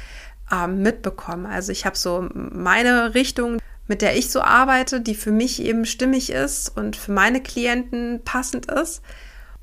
äh, 0.51 0.67
mitbekomme. 0.67 1.49
Also 1.49 1.73
ich 1.73 1.85
habe 1.87 1.97
so 1.97 2.29
meine 2.33 3.15
Richtung, 3.15 3.59
mit 3.87 4.03
der 4.03 4.17
ich 4.17 4.31
so 4.31 4.41
arbeite, 4.41 5.01
die 5.01 5.15
für 5.15 5.33
mich 5.33 5.63
eben 5.63 5.85
stimmig 5.85 6.31
ist 6.31 6.75
und 6.77 6.97
für 6.97 7.13
meine 7.13 7.43
Klienten 7.43 8.23
passend 8.25 8.67
ist 8.67 9.03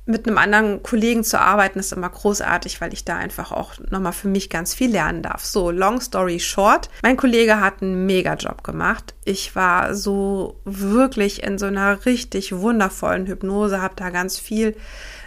mit 0.04 0.26
einem 0.26 0.38
anderen 0.38 0.82
Kollegen 0.82 1.22
zu 1.22 1.40
arbeiten, 1.40 1.78
ist 1.78 1.92
immer 1.92 2.08
großartig, 2.08 2.80
weil 2.80 2.92
ich 2.92 3.04
da 3.04 3.16
einfach 3.16 3.52
auch 3.52 3.74
nochmal 3.90 4.12
für 4.12 4.26
mich 4.26 4.50
ganz 4.50 4.74
viel 4.74 4.90
lernen 4.90 5.22
darf. 5.22 5.44
So, 5.44 5.70
long 5.70 6.00
story 6.00 6.40
short. 6.40 6.90
Mein 7.02 7.16
Kollege 7.16 7.60
hat 7.60 7.82
einen 7.82 8.04
Mega-Job 8.06 8.64
gemacht. 8.64 9.14
Ich 9.24 9.54
war 9.54 9.94
so 9.94 10.60
wirklich 10.64 11.44
in 11.44 11.56
so 11.56 11.66
einer 11.66 12.04
richtig 12.04 12.56
wundervollen 12.56 13.26
Hypnose, 13.26 13.80
habe 13.80 13.94
da 13.94 14.10
ganz 14.10 14.38
viel 14.38 14.76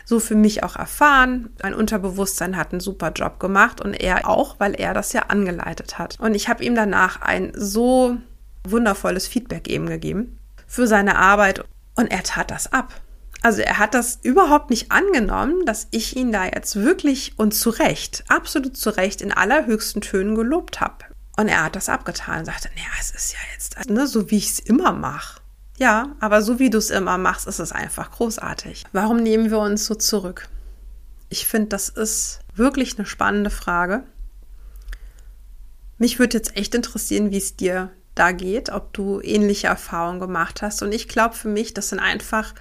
so 0.03 0.19
für 0.19 0.35
mich 0.35 0.63
auch 0.63 0.75
erfahren. 0.75 1.49
Mein 1.63 1.73
Unterbewusstsein 1.73 2.57
hat 2.57 2.71
einen 2.71 2.81
super 2.81 3.11
Job 3.15 3.39
gemacht 3.39 3.79
und 3.79 3.93
er 3.93 4.27
auch, 4.27 4.59
weil 4.59 4.75
er 4.75 4.93
das 4.93 5.13
ja 5.13 5.23
angeleitet 5.29 5.97
hat. 5.97 6.19
Und 6.19 6.35
ich 6.35 6.49
habe 6.49 6.63
ihm 6.63 6.75
danach 6.75 7.21
ein 7.21 7.53
so 7.55 8.17
wundervolles 8.67 9.27
Feedback 9.27 9.69
eben 9.69 9.87
gegeben 9.87 10.37
für 10.67 10.85
seine 10.85 11.17
Arbeit 11.17 11.63
und 11.95 12.11
er 12.11 12.23
tat 12.23 12.51
das 12.51 12.73
ab. 12.73 12.93
Also 13.45 13.61
er 13.61 13.77
hat 13.77 13.93
das 13.93 14.17
überhaupt 14.23 14.71
nicht 14.71 14.91
angenommen, 14.91 15.67
dass 15.67 15.85
ich 15.91 16.15
ihn 16.15 16.31
da 16.31 16.45
jetzt 16.45 16.77
wirklich 16.77 17.37
und 17.37 17.51
zu 17.53 17.69
Recht, 17.69 18.23
absolut 18.27 18.75
zu 18.75 18.89
Recht 18.89 19.21
in 19.21 19.31
allerhöchsten 19.31 20.01
Tönen 20.01 20.33
gelobt 20.33 20.81
habe. 20.81 21.05
Und 21.37 21.47
er 21.47 21.65
hat 21.65 21.75
das 21.75 21.87
abgetan 21.87 22.39
und 22.39 22.45
sagte, 22.45 22.69
naja, 22.69 22.87
es 22.99 23.11
ist 23.11 23.33
ja 23.33 23.39
jetzt 23.53 23.87
ne, 23.87 24.07
so, 24.07 24.31
wie 24.31 24.37
ich 24.37 24.49
es 24.49 24.57
immer 24.57 24.93
mache. 24.93 25.41
Ja, 25.77 26.15
aber 26.19 26.41
so 26.41 26.57
wie 26.57 26.71
du 26.71 26.79
es 26.79 26.89
immer 26.89 27.19
machst, 27.19 27.45
ist 27.45 27.59
es 27.59 27.71
einfach 27.71 28.09
großartig. 28.09 28.83
Warum 28.93 29.17
nehmen 29.17 29.51
wir 29.51 29.59
uns 29.59 29.85
so 29.85 29.93
zurück? 29.93 30.47
Ich 31.29 31.45
finde, 31.45 31.67
das 31.67 31.89
ist 31.89 32.39
wirklich 32.55 32.97
eine 32.97 33.05
spannende 33.05 33.51
Frage. 33.51 34.05
Mich 35.99 36.17
würde 36.17 36.35
jetzt 36.35 36.57
echt 36.57 36.73
interessieren, 36.73 37.29
wie 37.29 37.37
es 37.37 37.55
dir 37.55 37.91
da 38.15 38.31
geht, 38.31 38.71
ob 38.71 38.91
du 38.93 39.21
ähnliche 39.21 39.67
Erfahrungen 39.67 40.19
gemacht 40.19 40.63
hast. 40.63 40.81
Und 40.81 40.91
ich 40.93 41.07
glaube 41.07 41.35
für 41.35 41.49
mich, 41.49 41.75
das 41.75 41.89
sind 41.89 41.99
einfach 41.99 42.55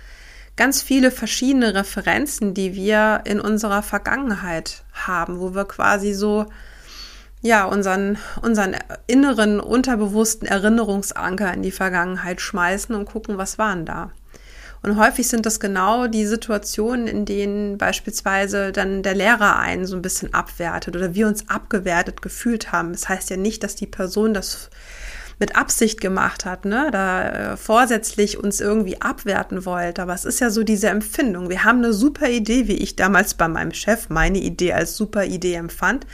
ganz 0.57 0.83
viele 0.83 1.11
verschiedene 1.11 1.75
Referenzen, 1.75 2.55
die 2.55 2.75
wir 2.75 3.23
in 3.25 3.41
unserer 3.41 3.83
Vergangenheit 3.83 4.85
haben, 4.93 5.41
wo 5.41 5.55
wir 5.55 5.65
quasi 5.65 6.13
so 6.13 6.47
ja, 7.43 7.67
unseren, 7.67 8.17
unseren 8.41 8.75
inneren, 9.07 9.61
unterbewussten 9.61 10.49
Erinnerungsanker 10.49 11.53
in 11.53 11.63
die 11.63 11.73
Vergangenheit 11.73 12.41
schmeißen 12.41 12.95
und 12.95 13.05
gucken, 13.05 13.37
was 13.37 13.59
waren 13.59 13.85
da. 13.85 14.13
Und 14.85 14.99
häufig 14.99 15.29
sind 15.29 15.47
das 15.47 15.61
genau 15.61 16.07
die 16.07 16.27
Situationen, 16.27 17.07
in 17.07 17.25
denen 17.25 17.79
beispielsweise 17.79 18.71
dann 18.71 19.03
der 19.03 19.15
Lehrer 19.15 19.59
einen 19.59 19.87
so 19.87 19.97
ein 19.97 20.03
bisschen 20.03 20.35
abwertet 20.35 20.95
oder 20.95 21.15
wir 21.15 21.27
uns 21.27 21.49
abgewertet 21.49 22.21
gefühlt 22.23 22.71
haben. 22.71 22.93
Das 22.93 23.09
heißt 23.09 23.31
ja 23.31 23.39
nicht, 23.39 23.63
dass 23.63 23.77
die 23.77 23.87
Person 23.87 24.35
das 24.35 24.69
mit 25.39 25.57
Absicht 25.57 26.01
gemacht 26.01 26.45
hat, 26.45 26.65
ne, 26.65 26.89
da 26.93 27.53
äh, 27.53 27.57
vorsätzlich 27.57 28.39
uns 28.39 28.61
irgendwie 28.61 29.01
abwerten 29.01 29.65
wollte. 29.65 30.03
Aber 30.03 30.15
es 30.15 30.25
ist 30.25 30.41
ja 30.41 30.51
so 30.51 30.63
diese 30.63 30.89
Empfindung. 30.89 31.49
Wir 31.49 31.65
haben 31.65 31.79
eine 31.79 31.93
super 31.93 32.29
Idee, 32.29 32.69
wie 32.69 32.77
ich 32.77 32.97
damals 32.97 33.35
bei 33.35 33.49
meinem 33.49 33.73
Chef 33.73 34.09
meine 34.09 34.39
Idee 34.39 34.73
als 34.73 34.97
super 34.97 35.25
Idee 35.25 35.55
empfand. 35.55 36.07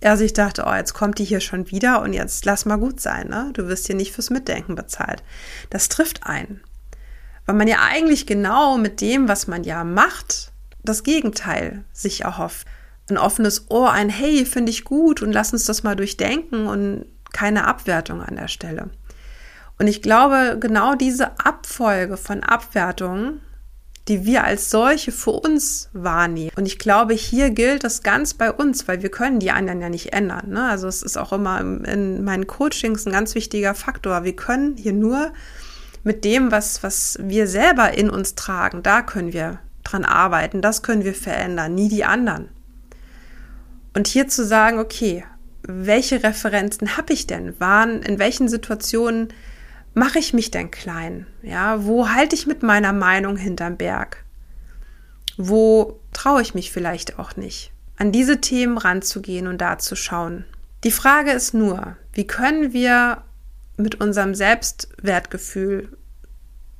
Er 0.00 0.16
sich 0.16 0.32
dachte, 0.32 0.64
oh, 0.66 0.74
jetzt 0.74 0.94
kommt 0.94 1.18
die 1.18 1.24
hier 1.24 1.40
schon 1.40 1.70
wieder 1.70 2.02
und 2.02 2.12
jetzt 2.12 2.44
lass 2.44 2.64
mal 2.64 2.76
gut 2.76 3.00
sein, 3.00 3.28
ne? 3.28 3.50
Du 3.52 3.68
wirst 3.68 3.86
hier 3.86 3.94
nicht 3.94 4.12
fürs 4.12 4.30
Mitdenken 4.30 4.74
bezahlt. 4.74 5.22
Das 5.70 5.88
trifft 5.88 6.26
einen. 6.26 6.60
Weil 7.46 7.54
man 7.54 7.68
ja 7.68 7.78
eigentlich 7.80 8.26
genau 8.26 8.78
mit 8.78 9.00
dem, 9.00 9.28
was 9.28 9.46
man 9.46 9.62
ja 9.62 9.84
macht, 9.84 10.52
das 10.82 11.04
Gegenteil 11.04 11.84
sich 11.92 12.22
erhofft. 12.22 12.66
Ein 13.08 13.18
offenes 13.18 13.70
Ohr, 13.70 13.92
ein 13.92 14.08
Hey, 14.08 14.44
finde 14.44 14.70
ich 14.70 14.84
gut 14.84 15.22
und 15.22 15.32
lass 15.32 15.52
uns 15.52 15.66
das 15.66 15.84
mal 15.84 15.94
durchdenken 15.94 16.66
und 16.66 17.06
keine 17.32 17.66
Abwertung 17.66 18.22
an 18.22 18.36
der 18.36 18.48
Stelle. 18.48 18.90
Und 19.78 19.86
ich 19.86 20.02
glaube, 20.02 20.58
genau 20.60 20.94
diese 20.94 21.38
Abfolge 21.40 22.16
von 22.16 22.42
Abwertungen, 22.42 23.40
die 24.08 24.24
wir 24.24 24.44
als 24.44 24.70
solche 24.70 25.12
für 25.12 25.30
uns 25.30 25.88
wahrnehmen. 25.92 26.50
Und 26.56 26.66
ich 26.66 26.78
glaube, 26.78 27.14
hier 27.14 27.50
gilt 27.50 27.84
das 27.84 28.02
ganz 28.02 28.34
bei 28.34 28.50
uns, 28.50 28.88
weil 28.88 29.02
wir 29.02 29.10
können 29.10 29.38
die 29.38 29.52
anderen 29.52 29.80
ja 29.80 29.88
nicht 29.88 30.12
ändern. 30.12 30.50
Ne? 30.50 30.68
Also 30.68 30.88
es 30.88 31.02
ist 31.02 31.16
auch 31.16 31.32
immer 31.32 31.60
in 31.60 32.24
meinen 32.24 32.46
Coachings 32.46 33.06
ein 33.06 33.12
ganz 33.12 33.34
wichtiger 33.34 33.74
Faktor. 33.74 34.24
Wir 34.24 34.34
können 34.34 34.76
hier 34.76 34.92
nur 34.92 35.32
mit 36.02 36.24
dem, 36.24 36.50
was, 36.50 36.82
was 36.82 37.16
wir 37.20 37.46
selber 37.46 37.96
in 37.96 38.10
uns 38.10 38.34
tragen, 38.34 38.82
da 38.82 39.02
können 39.02 39.32
wir 39.32 39.60
dran 39.84 40.04
arbeiten, 40.04 40.60
das 40.60 40.82
können 40.82 41.04
wir 41.04 41.14
verändern, 41.14 41.74
nie 41.74 41.88
die 41.88 42.04
anderen. 42.04 42.48
Und 43.94 44.08
hier 44.08 44.26
zu 44.26 44.44
sagen, 44.44 44.78
okay, 44.78 45.24
welche 45.62 46.22
Referenzen 46.22 46.96
habe 46.96 47.12
ich 47.12 47.26
denn? 47.26 47.54
Wann, 47.58 48.02
in 48.02 48.18
welchen 48.18 48.48
Situationen 48.48 49.32
mache 49.94 50.18
ich 50.18 50.32
mich 50.32 50.50
denn 50.50 50.70
klein? 50.70 51.26
Ja, 51.42 51.84
wo 51.84 52.08
halte 52.08 52.34
ich 52.34 52.46
mit 52.46 52.62
meiner 52.62 52.92
Meinung 52.92 53.36
hinterm 53.36 53.76
Berg? 53.76 54.24
Wo 55.36 56.00
traue 56.12 56.42
ich 56.42 56.54
mich 56.54 56.72
vielleicht 56.72 57.18
auch 57.18 57.36
nicht? 57.36 57.72
An 57.96 58.12
diese 58.12 58.40
Themen 58.40 58.78
ranzugehen 58.78 59.46
und 59.46 59.58
da 59.60 59.78
zu 59.78 59.96
schauen. 59.96 60.44
Die 60.84 60.90
Frage 60.90 61.30
ist 61.30 61.54
nur, 61.54 61.96
wie 62.12 62.26
können 62.26 62.72
wir 62.72 63.22
mit 63.76 64.00
unserem 64.00 64.34
Selbstwertgefühl 64.34 65.96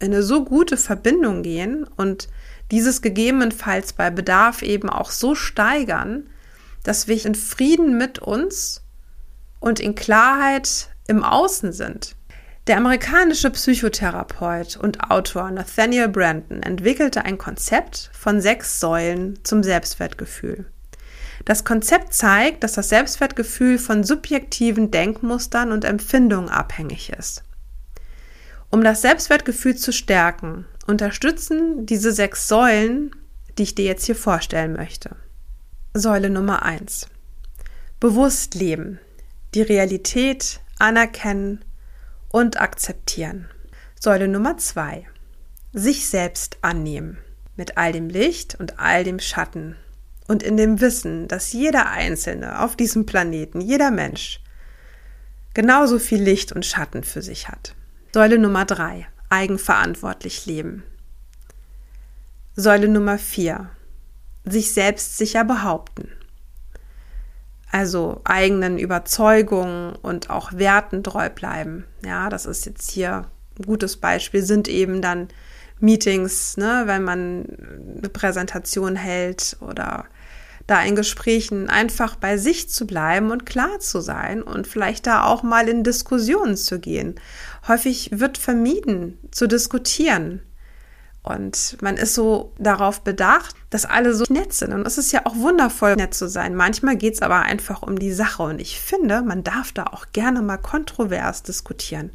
in 0.01 0.13
eine 0.13 0.23
so 0.23 0.45
gute 0.45 0.77
Verbindung 0.77 1.43
gehen 1.43 1.87
und 1.97 2.29
dieses 2.73 3.03
gegebenenfalls 3.03 3.93
bei 3.93 4.11
Bedarf 4.11 4.63
eben 4.63 4.91
auch 4.91 5.11
so 5.11 5.35
steigern, 5.35 6.27
dass 6.83 7.09
wir 7.09 7.25
in 7.25 7.35
Frieden 7.35 7.97
mit 7.97 8.19
uns 8.19 8.83
und 9.61 9.81
in 9.81 9.95
Klarheit 9.95 10.89
im 11.07 11.23
Außen 11.25 11.73
sind. 11.73 12.17
Der 12.69 12.77
amerikanische 12.77 13.51
Psychotherapeut 13.51 14.77
und 14.77 15.11
Autor 15.11 15.51
Nathaniel 15.51 16.09
Brandon 16.09 16.63
entwickelte 16.63 17.25
ein 17.25 17.37
Konzept 17.37 18.11
von 18.13 18.41
sechs 18.41 18.79
Säulen 18.79 19.41
zum 19.43 19.65
Selbstwertgefühl. 19.65 20.67
Das 21.45 21.65
Konzept 21.65 22.15
zeigt, 22.15 22.63
dass 22.63 22.75
das 22.75 22.89
Selbstwertgefühl 22.89 23.79
von 23.79 24.05
subjektiven 24.05 24.93
Denkmustern 24.93 25.73
und 25.73 25.85
Empfindungen 25.85 26.49
abhängig 26.49 27.11
ist. 27.11 27.43
Um 28.71 28.85
das 28.85 29.03
Selbstwertgefühl 29.03 29.77
zu 29.77 29.93
stärken, 29.93 30.67
unterstützen 30.87 31.85
diese 31.85 32.13
sechs 32.13 32.47
Säulen, 32.47 33.11
die 33.59 33.65
ich 33.65 33.75
dir 33.75 33.85
jetzt 33.85 34.07
hier 34.07 34.17
vorstellen 34.17 34.75
möchte. 34.75 35.17
Säule 35.95 36.31
Nummer 36.31 36.63
eins: 36.63 37.07
Bewusst 38.01 38.55
leben, 38.55 38.99
die 39.55 39.61
Realität 39.61 40.61
anerkennen 40.79 41.63
und 42.31 42.59
akzeptieren. 42.59 43.51
Säule 44.01 44.27
Nummer 44.27 44.57
zwei. 44.57 45.07
Sich 45.75 46.09
selbst 46.09 46.57
annehmen. 46.63 47.19
Mit 47.57 47.77
all 47.77 47.93
dem 47.93 48.09
Licht 48.09 48.55
und 48.59 48.79
all 48.79 49.05
dem 49.05 49.21
Schatten. 49.21 49.77
Und 50.27 50.43
in 50.43 50.57
dem 50.57 50.81
Wissen, 50.81 51.29
dass 51.29 51.53
jeder 51.53 51.91
Einzelne 51.91 52.61
auf 52.63 52.75
diesem 52.75 53.05
Planeten, 53.05 53.61
jeder 53.61 53.91
Mensch, 53.91 54.41
genauso 55.53 55.99
viel 55.99 56.23
Licht 56.23 56.53
und 56.53 56.65
Schatten 56.65 57.05
für 57.05 57.21
sich 57.21 57.49
hat. 57.49 57.75
Säule 58.15 58.39
Nummer 58.39 58.65
drei. 58.65 59.07
Eigenverantwortlich 59.29 60.47
leben. 60.47 60.85
Säule 62.57 62.89
Nummer 62.89 63.19
vier. 63.19 63.71
Sich 64.45 64.73
selbst 64.73 65.19
sicher 65.19 65.45
behaupten 65.45 66.09
also 67.73 68.21
eigenen 68.25 68.79
Überzeugungen 68.79 69.97
und 70.03 70.29
auch 70.31 70.53
Werten 70.53 71.03
treu 71.03 71.31
bleiben. 71.31 71.87
Ja, 72.05 72.29
das 72.29 72.45
ist 72.45 72.67
jetzt 72.67 72.91
hier 72.91 73.27
ein 73.59 73.65
gutes 73.65 73.97
Beispiel, 73.97 74.43
sind 74.43 74.69
eben 74.69 75.01
dann 75.01 75.29
Meetings, 75.81 76.59
ne, 76.59 76.83
wenn 76.85 77.03
man 77.03 77.47
eine 77.99 78.09
Präsentation 78.11 78.95
hält 78.95 79.57
oder 79.61 80.05
da 80.67 80.83
in 80.83 80.95
Gesprächen 80.95 81.69
einfach 81.69 82.15
bei 82.15 82.37
sich 82.37 82.69
zu 82.69 82.87
bleiben 82.87 83.33
und 83.33 83.47
klar 83.47 83.81
zu 83.81 84.01
sein 84.01 84.43
und 84.43 84.67
vielleicht 84.67 85.07
da 85.07 85.25
auch 85.25 85.43
mal 85.43 85.69
in 85.69 85.83
Diskussionen 85.83 86.57
zu 86.57 86.79
gehen. 86.79 87.17
Häufig 87.67 88.11
wird 88.13 88.39
vermieden 88.39 89.19
zu 89.33 89.49
diskutieren. 89.49 90.43
Und 91.23 91.81
man 91.81 91.97
ist 91.97 92.15
so 92.15 92.53
darauf 92.59 93.03
bedacht, 93.03 93.55
dass 93.71 93.85
alle 93.85 94.13
so 94.15 94.25
nett 94.29 94.53
sind. 94.53 94.73
Und 94.73 94.87
es 94.87 94.99
ist 94.99 95.13
ja 95.13 95.25
auch 95.25 95.37
wundervoll, 95.37 95.95
nett 95.95 96.15
zu 96.15 96.29
sein. 96.29 96.57
Manchmal 96.57 96.97
geht 96.97 97.15
es 97.15 97.23
aber 97.23 97.41
einfach 97.43 97.83
um 97.83 97.97
die 97.99 98.13
Sache. 98.13 98.43
Und 98.43 98.61
ich 98.61 98.81
finde, 98.81 99.23
man 99.23 99.45
darf 99.45 99.71
da 99.73 99.85
auch 99.85 100.07
gerne 100.13 100.43
mal 100.43 100.57
kontrovers 100.57 101.45
diskutieren. 101.45 102.11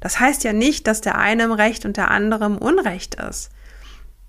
Das 0.00 0.18
heißt 0.18 0.42
ja 0.42 0.52
nicht, 0.52 0.86
dass 0.88 1.00
der 1.00 1.16
eine 1.16 1.44
im 1.44 1.52
Recht 1.52 1.84
und 1.84 1.96
der 1.96 2.10
andere 2.10 2.46
im 2.46 2.58
Unrecht 2.58 3.14
ist. 3.14 3.50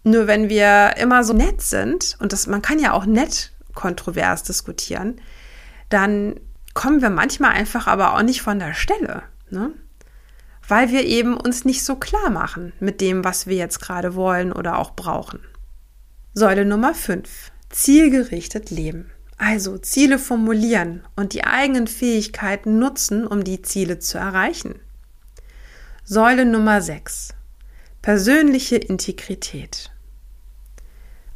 Nur 0.03 0.27
wenn 0.27 0.49
wir 0.49 0.97
immer 0.97 1.23
so 1.23 1.33
nett 1.33 1.63
sind, 1.63 2.15
und 2.19 2.31
das, 2.31 2.45
man 2.45 2.61
kann 2.61 2.77
ja 2.77 2.93
auch 2.93 3.07
nett 3.07 3.53
kontrovers 3.73 4.43
diskutieren, 4.43 5.19
dann 5.89 6.39
kommen 6.75 7.01
wir 7.01 7.09
manchmal 7.09 7.51
einfach 7.51 7.87
aber 7.87 8.13
auch 8.13 8.21
nicht 8.21 8.43
von 8.43 8.59
der 8.59 8.75
Stelle. 8.75 9.23
Ne? 9.49 9.71
Weil 10.67 10.91
wir 10.91 11.05
eben 11.05 11.37
uns 11.37 11.65
nicht 11.65 11.83
so 11.83 11.95
klar 11.95 12.29
machen 12.29 12.73
mit 12.79 13.01
dem, 13.01 13.23
was 13.23 13.47
wir 13.47 13.55
jetzt 13.55 13.79
gerade 13.79 14.15
wollen 14.15 14.51
oder 14.51 14.79
auch 14.79 14.95
brauchen. 14.95 15.39
Säule 16.33 16.65
Nummer 16.65 16.93
5. 16.93 17.51
Zielgerichtet 17.69 18.71
leben. 18.71 19.11
Also 19.37 19.77
Ziele 19.77 20.17
formulieren 20.17 21.03
und 21.15 21.33
die 21.33 21.43
eigenen 21.43 21.87
Fähigkeiten 21.87 22.79
nutzen, 22.79 23.27
um 23.27 23.43
die 23.43 23.61
Ziele 23.61 23.99
zu 23.99 24.17
erreichen. 24.17 24.75
Säule 26.03 26.45
Nummer 26.45 26.81
6. 26.81 27.33
Persönliche 28.01 28.77
Integrität. 28.77 29.91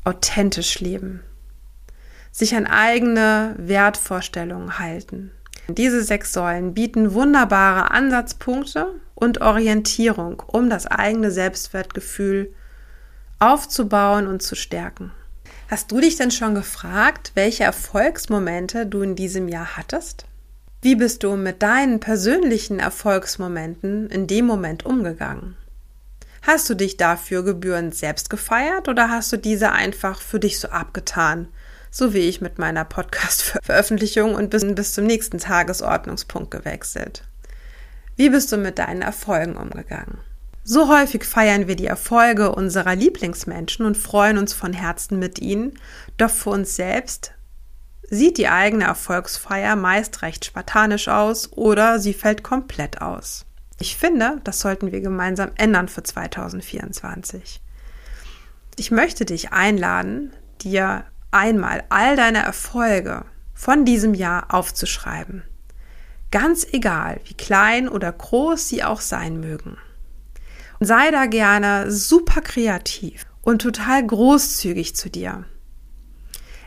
Authentisch 0.03 0.79
leben. 0.79 1.24
Sich 2.31 2.55
an 2.55 2.67
eigene 2.67 3.55
Wertvorstellungen 3.57 4.79
halten. 4.79 5.31
Diese 5.67 6.03
sechs 6.03 6.32
Säulen 6.34 6.73
bieten 6.73 7.13
wunderbare 7.13 7.91
Ansatzpunkte 7.91 8.99
und 9.19 9.41
Orientierung, 9.41 10.41
um 10.47 10.69
das 10.69 10.88
eigene 10.88 11.32
Selbstwertgefühl 11.32 12.53
aufzubauen 13.39 14.27
und 14.27 14.41
zu 14.41 14.55
stärken. 14.55 15.12
Hast 15.69 15.91
du 15.91 15.99
dich 16.01 16.15
denn 16.15 16.32
schon 16.32 16.55
gefragt, 16.55 17.32
welche 17.36 17.63
Erfolgsmomente 17.63 18.86
du 18.86 19.01
in 19.01 19.15
diesem 19.15 19.47
Jahr 19.47 19.77
hattest? 19.77 20.25
Wie 20.82 20.95
bist 20.95 21.23
du 21.23 21.36
mit 21.36 21.62
deinen 21.62 21.99
persönlichen 21.99 22.79
Erfolgsmomenten 22.79 24.10
in 24.10 24.27
dem 24.27 24.45
Moment 24.45 24.86
umgegangen? 24.86 25.55
Hast 26.41 26.69
du 26.69 26.73
dich 26.73 26.97
dafür 26.97 27.43
gebührend 27.43 27.93
selbst 27.93 28.29
gefeiert 28.29 28.88
oder 28.88 29.10
hast 29.10 29.32
du 29.32 29.38
diese 29.38 29.71
einfach 29.71 30.21
für 30.21 30.39
dich 30.39 30.60
so 30.60 30.69
abgetan, 30.69 31.49
so 31.91 32.13
wie 32.13 32.29
ich 32.29 32.39
mit 32.41 32.58
meiner 32.60 32.86
Podcast-Veröffentlichung 32.86 34.36
und 34.36 34.49
bis, 34.49 34.65
bis 34.73 34.93
zum 34.93 35.05
nächsten 35.05 35.38
Tagesordnungspunkt 35.38 36.49
gewechselt? 36.49 37.28
Wie 38.19 38.29
bist 38.29 38.51
du 38.51 38.58
mit 38.58 38.79
deinen 38.79 39.01
Erfolgen 39.01 39.55
umgegangen? 39.55 40.17
So 40.65 40.89
häufig 40.89 41.23
feiern 41.23 41.69
wir 41.69 41.77
die 41.77 41.86
Erfolge 41.86 42.53
unserer 42.53 42.93
Lieblingsmenschen 42.93 43.86
und 43.86 43.95
freuen 43.95 44.38
uns 44.38 44.51
von 44.51 44.73
Herzen 44.73 45.19
mit 45.19 45.39
ihnen, 45.39 45.79
doch 46.17 46.29
für 46.29 46.49
uns 46.49 46.75
selbst 46.75 47.32
sieht 48.10 48.38
die 48.38 48.49
eigene 48.49 48.84
Erfolgsfeier 48.84 49.77
meist 49.77 50.21
recht 50.21 50.43
spartanisch 50.43 51.08
aus 51.08 51.53
oder 51.53 51.97
sie 51.99 52.13
fällt 52.13 52.43
komplett 52.43 53.01
aus. 53.01 53.45
Ich 53.79 53.95
finde, 53.95 54.41
das 54.43 54.60
sollten 54.60 54.91
wir 54.91 54.99
gemeinsam 54.99 55.51
ändern 55.55 55.88
für 55.88 56.03
2024. 56.03 57.62
Ich 58.75 58.91
möchte 58.91 59.23
dich 59.23 59.53
einladen, 59.53 60.34
dir 60.60 61.05
einmal 61.32 61.86
all 61.88 62.17
deine 62.17 62.39
Erfolge 62.39 63.23
von 63.53 63.86
diesem 63.86 64.13
Jahr 64.13 64.53
aufzuschreiben. 64.53 65.43
Ganz 66.31 66.67
egal, 66.71 67.21
wie 67.25 67.33
klein 67.33 67.89
oder 67.89 68.11
groß 68.11 68.69
sie 68.69 68.83
auch 68.83 69.01
sein 69.01 69.39
mögen. 69.39 69.77
Und 70.79 70.85
sei 70.85 71.11
da 71.11 71.25
gerne 71.25 71.91
super 71.91 72.41
kreativ 72.41 73.25
und 73.41 73.61
total 73.61 74.05
großzügig 74.05 74.95
zu 74.95 75.09
dir. 75.09 75.45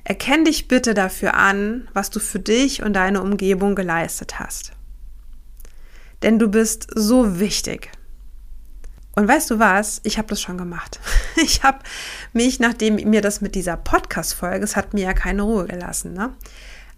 Erkenn 0.04 0.44
dich 0.44 0.66
bitte 0.66 0.94
dafür 0.94 1.34
an, 1.34 1.88
was 1.92 2.10
du 2.10 2.18
für 2.18 2.40
dich 2.40 2.82
und 2.82 2.94
deine 2.94 3.22
Umgebung 3.22 3.76
geleistet 3.76 4.40
hast. 4.40 4.72
Denn 6.22 6.38
du 6.38 6.48
bist 6.48 6.88
so 6.94 7.38
wichtig. 7.38 7.90
Und 9.14 9.28
weißt 9.28 9.50
du 9.50 9.58
was? 9.58 10.00
Ich 10.04 10.18
habe 10.18 10.28
das 10.28 10.40
schon 10.40 10.58
gemacht. 10.58 10.98
Ich 11.42 11.62
habe 11.62 11.78
mich, 12.34 12.60
nachdem 12.60 12.96
mir 13.08 13.22
das 13.22 13.40
mit 13.40 13.54
dieser 13.54 13.78
Podcast-Folge, 13.78 14.64
es 14.64 14.76
hat 14.76 14.92
mir 14.92 15.04
ja 15.04 15.12
keine 15.14 15.42
Ruhe 15.42 15.66
gelassen, 15.66 16.12
ne? 16.12 16.34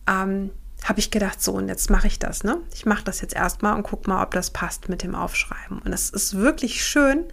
Ähm, 0.08 0.50
habe 0.84 1.00
ich 1.00 1.10
gedacht, 1.10 1.42
so 1.42 1.52
und 1.52 1.68
jetzt 1.68 1.90
mache 1.90 2.06
ich 2.06 2.18
das, 2.18 2.44
ne? 2.44 2.58
Ich 2.74 2.84
mache 2.84 3.04
das 3.04 3.22
jetzt 3.22 3.34
erstmal 3.34 3.74
und 3.74 3.84
guck 3.84 4.06
mal, 4.06 4.22
ob 4.22 4.32
das 4.32 4.50
passt 4.50 4.88
mit 4.88 5.02
dem 5.02 5.14
Aufschreiben. 5.14 5.78
Und 5.78 5.92
es 5.92 6.10
ist 6.10 6.36
wirklich 6.36 6.84
schön, 6.84 7.24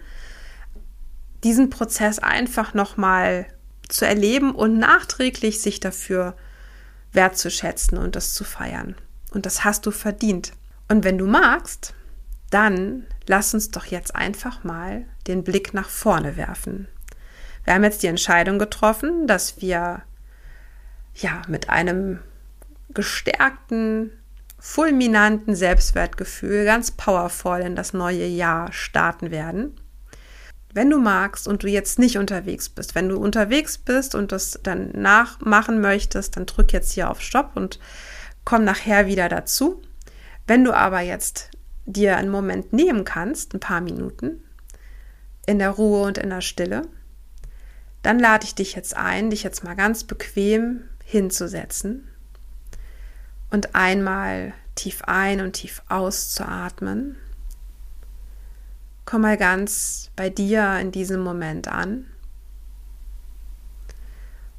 diesen 1.44 1.68
Prozess 1.68 2.18
einfach 2.18 2.72
nochmal 2.72 3.46
zu 3.88 4.06
erleben 4.06 4.54
und 4.54 4.78
nachträglich 4.78 5.60
sich 5.60 5.80
dafür 5.80 6.34
wertzuschätzen 7.12 7.98
und 7.98 8.16
das 8.16 8.32
zu 8.32 8.42
feiern. 8.42 8.94
Und 9.32 9.44
das 9.44 9.64
hast 9.64 9.84
du 9.84 9.90
verdient. 9.90 10.52
Und 10.88 11.04
wenn 11.04 11.18
du 11.18 11.26
magst, 11.26 11.94
dann 12.48 13.06
lass 13.26 13.52
uns 13.52 13.70
doch 13.70 13.84
jetzt 13.84 14.16
einfach 14.16 14.64
mal 14.64 15.04
den 15.26 15.44
Blick 15.44 15.74
nach 15.74 15.90
vorne 15.90 16.38
werfen. 16.38 16.88
Wir 17.64 17.74
haben 17.74 17.84
jetzt 17.84 18.02
die 18.02 18.08
Entscheidung 18.08 18.58
getroffen, 18.58 19.26
dass 19.26 19.60
wir 19.60 20.02
ja 21.14 21.42
mit 21.48 21.68
einem 21.68 22.20
gestärkten, 22.94 24.10
fulminanten 24.58 25.56
Selbstwertgefühl 25.56 26.64
ganz 26.64 26.92
powervoll 26.92 27.60
in 27.60 27.74
das 27.74 27.92
neue 27.92 28.26
Jahr 28.26 28.72
starten 28.72 29.32
werden. 29.32 29.74
Wenn 30.72 30.88
du 30.88 30.98
magst 30.98 31.48
und 31.48 31.64
du 31.64 31.68
jetzt 31.68 31.98
nicht 31.98 32.16
unterwegs 32.16 32.68
bist, 32.68 32.94
wenn 32.94 33.08
du 33.08 33.16
unterwegs 33.16 33.76
bist 33.76 34.14
und 34.14 34.32
das 34.32 34.60
dann 34.62 34.90
nachmachen 34.92 35.80
möchtest, 35.80 36.36
dann 36.36 36.46
drück 36.46 36.72
jetzt 36.72 36.92
hier 36.92 37.10
auf 37.10 37.20
Stopp 37.20 37.56
und 37.56 37.80
komm 38.44 38.64
nachher 38.64 39.06
wieder 39.06 39.28
dazu. 39.28 39.82
Wenn 40.46 40.64
du 40.64 40.72
aber 40.72 41.00
jetzt 41.00 41.50
dir 41.84 42.16
einen 42.16 42.30
Moment 42.30 42.72
nehmen 42.72 43.04
kannst, 43.04 43.54
ein 43.54 43.60
paar 43.60 43.80
Minuten, 43.80 44.44
in 45.44 45.58
der 45.58 45.70
Ruhe 45.70 46.06
und 46.06 46.18
in 46.18 46.30
der 46.30 46.40
Stille, 46.40 46.82
dann 48.02 48.20
lade 48.20 48.44
ich 48.44 48.54
dich 48.54 48.74
jetzt 48.74 48.96
ein, 48.96 49.30
dich 49.30 49.42
jetzt 49.42 49.64
mal 49.64 49.74
ganz 49.74 50.04
bequem 50.04 50.84
hinzusetzen 51.04 52.08
und 53.52 53.74
einmal 53.74 54.54
tief 54.74 55.02
ein 55.04 55.40
und 55.42 55.52
tief 55.52 55.82
auszuatmen. 55.88 57.16
Komm 59.04 59.20
mal 59.20 59.36
ganz 59.36 60.10
bei 60.16 60.30
dir 60.30 60.78
in 60.80 60.90
diesem 60.90 61.20
Moment 61.20 61.68
an 61.68 62.06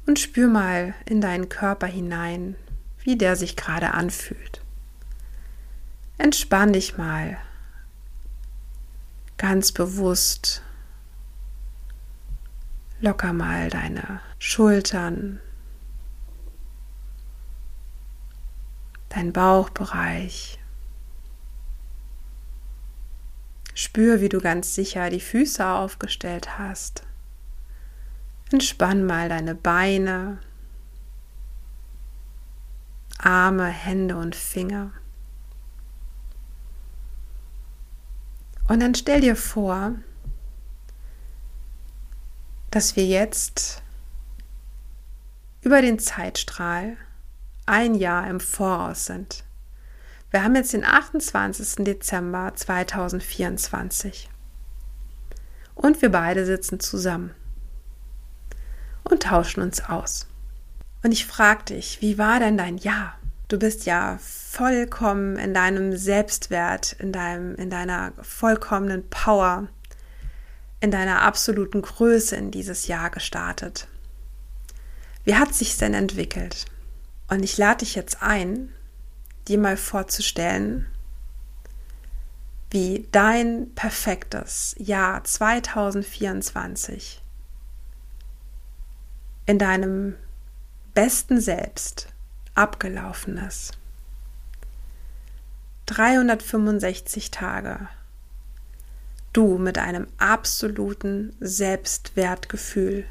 und 0.06 0.18
spür 0.20 0.48
mal 0.48 0.94
in 1.06 1.20
deinen 1.20 1.48
Körper 1.48 1.88
hinein, 1.88 2.54
wie 3.02 3.16
der 3.18 3.34
sich 3.36 3.56
gerade 3.56 3.92
anfühlt. 3.92 4.62
Entspann 6.16 6.72
dich 6.72 6.96
mal 6.96 7.36
ganz 9.36 9.72
bewusst 9.72 10.62
locker 13.00 13.32
mal 13.32 13.70
deine 13.70 14.20
Schultern, 14.38 15.40
dein 19.14 19.32
Bauchbereich. 19.32 20.58
Spür, 23.74 24.20
wie 24.20 24.28
du 24.28 24.40
ganz 24.40 24.74
sicher 24.74 25.08
die 25.10 25.20
Füße 25.20 25.64
aufgestellt 25.64 26.58
hast. 26.58 27.04
Entspann 28.50 29.04
mal 29.04 29.28
deine 29.28 29.54
Beine, 29.54 30.38
Arme, 33.18 33.66
Hände 33.66 34.16
und 34.16 34.34
Finger. 34.34 34.92
Und 38.68 38.80
dann 38.80 38.94
stell 38.94 39.20
dir 39.20 39.36
vor, 39.36 39.94
dass 42.70 42.96
wir 42.96 43.06
jetzt 43.06 43.82
über 45.62 45.82
den 45.82 45.98
Zeitstrahl 45.98 46.96
ein 47.66 47.94
Jahr 47.94 48.28
im 48.28 48.40
Voraus 48.40 49.06
sind. 49.06 49.44
Wir 50.30 50.42
haben 50.42 50.56
jetzt 50.56 50.72
den 50.72 50.84
28. 50.84 51.84
Dezember 51.84 52.52
2024. 52.54 54.28
Und 55.74 56.02
wir 56.02 56.10
beide 56.10 56.44
sitzen 56.44 56.80
zusammen 56.80 57.34
und 59.04 59.22
tauschen 59.22 59.62
uns 59.62 59.84
aus. 59.84 60.26
Und 61.02 61.12
ich 61.12 61.26
frage 61.26 61.64
dich, 61.64 62.00
wie 62.00 62.18
war 62.18 62.40
denn 62.40 62.56
dein 62.56 62.78
Jahr? 62.78 63.18
Du 63.48 63.58
bist 63.58 63.84
ja 63.84 64.18
vollkommen 64.20 65.36
in 65.36 65.52
deinem 65.52 65.96
Selbstwert, 65.96 66.94
in, 66.94 67.12
deinem, 67.12 67.54
in 67.56 67.70
deiner 67.70 68.12
vollkommenen 68.22 69.08
Power, 69.10 69.68
in 70.80 70.90
deiner 70.90 71.22
absoluten 71.22 71.82
Größe 71.82 72.36
in 72.36 72.50
dieses 72.50 72.86
Jahr 72.86 73.10
gestartet. 73.10 73.86
Wie 75.24 75.36
hat 75.36 75.54
sich 75.54 75.76
denn 75.76 75.94
entwickelt? 75.94 76.66
Und 77.34 77.42
ich 77.42 77.58
lade 77.58 77.78
dich 77.78 77.96
jetzt 77.96 78.22
ein, 78.22 78.72
dir 79.48 79.58
mal 79.58 79.76
vorzustellen, 79.76 80.86
wie 82.70 83.08
dein 83.10 83.74
perfektes 83.74 84.76
Jahr 84.78 85.24
2024 85.24 87.20
in 89.46 89.58
deinem 89.58 90.14
besten 90.94 91.40
Selbst 91.40 92.06
abgelaufen 92.54 93.36
ist. 93.38 93.72
365 95.86 97.32
Tage. 97.32 97.88
Du 99.32 99.58
mit 99.58 99.78
einem 99.78 100.06
absoluten 100.18 101.34
Selbstwertgefühl. 101.40 103.06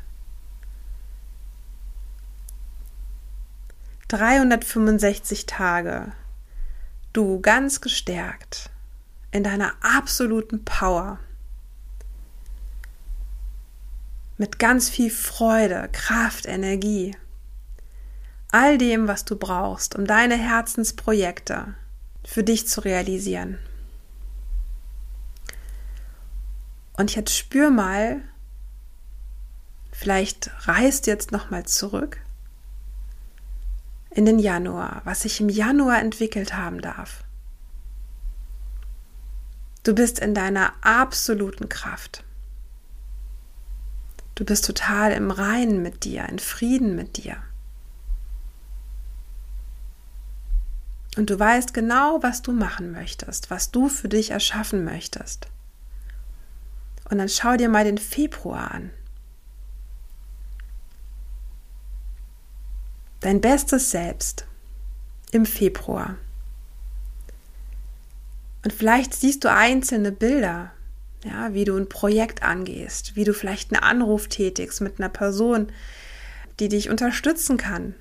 365 4.14 5.48
Tage. 5.48 6.12
Du 7.14 7.42
ganz 7.42 7.82
gestärkt 7.82 8.70
in 9.32 9.44
deiner 9.44 9.74
absoluten 9.82 10.64
Power. 10.64 11.20
Mit 14.38 14.60
ganz 14.60 14.90
viel 14.90 15.10
Freude, 15.10 15.90
Kraft, 15.92 16.46
Energie 16.46 17.16
all 18.52 18.78
dem, 18.78 19.08
was 19.08 19.26
du 19.26 19.36
brauchst, 19.36 19.96
um 19.96 20.06
deine 20.06 20.38
Herzensprojekte 20.38 21.74
für 22.24 22.44
dich 22.44 22.68
zu 22.68 22.82
realisieren. 22.82 23.58
Und 26.96 27.16
jetzt 27.16 27.36
spür 27.36 27.72
mal, 27.72 28.22
vielleicht 29.92 30.52
reist 30.68 31.08
jetzt 31.08 31.32
noch 31.32 31.50
mal 31.50 31.66
zurück 31.66 32.20
in 34.14 34.26
den 34.26 34.40
Januar, 34.40 35.02
was 35.06 35.22
sich 35.22 35.40
im 35.42 35.50
Januar 35.50 36.00
entwickelt 36.00 36.56
haben 36.56 36.82
darf. 36.82 37.24
Du 39.84 39.94
bist 39.94 40.20
in 40.20 40.34
deiner 40.34 40.74
absoluten 40.82 41.68
Kraft. 41.68 42.24
Du 44.36 44.46
bist 44.46 44.66
total 44.66 45.12
im 45.12 45.30
Reinen 45.30 45.82
mit 45.82 46.06
dir, 46.06 46.28
in 46.30 46.40
Frieden 46.40 46.96
mit 46.96 47.18
dir. 47.18 47.38
Und 51.18 51.30
du 51.30 51.40
weißt 51.40 51.74
genau, 51.74 52.24
was 52.24 52.42
du 52.42 52.52
machen 52.52 52.92
möchtest, 52.92 53.52
was 53.52 53.70
du 53.72 53.90
für 53.90 54.10
dich 54.10 54.32
erschaffen 54.32 54.84
möchtest. 54.84 55.48
Und 57.10 57.20
dann 57.20 57.30
schau 57.30 57.58
dir 57.58 57.70
mal 57.70 57.84
den 57.84 58.00
Februar 58.00 58.72
an. 58.72 58.92
Dein 63.24 63.40
bestes 63.40 63.90
Selbst 63.90 64.46
im 65.32 65.46
Februar. 65.46 66.18
Und 68.66 68.74
vielleicht 68.74 69.14
siehst 69.14 69.46
du 69.46 69.50
einzelne 69.50 70.12
Bilder, 70.12 70.72
ja, 71.24 71.54
wie 71.54 71.64
du 71.64 71.78
ein 71.78 71.88
Projekt 71.88 72.44
angehst, 72.44 73.16
wie 73.16 73.24
du 73.24 73.34
vielleicht 73.34 73.74
einen 73.74 73.82
Anruf 73.82 74.28
tätigst 74.28 74.82
mit 74.82 75.00
einer 75.00 75.08
Person, 75.08 75.72
die 76.60 76.68
dich 76.68 76.90
unterstützen 76.90 77.56
kann. 77.56 77.96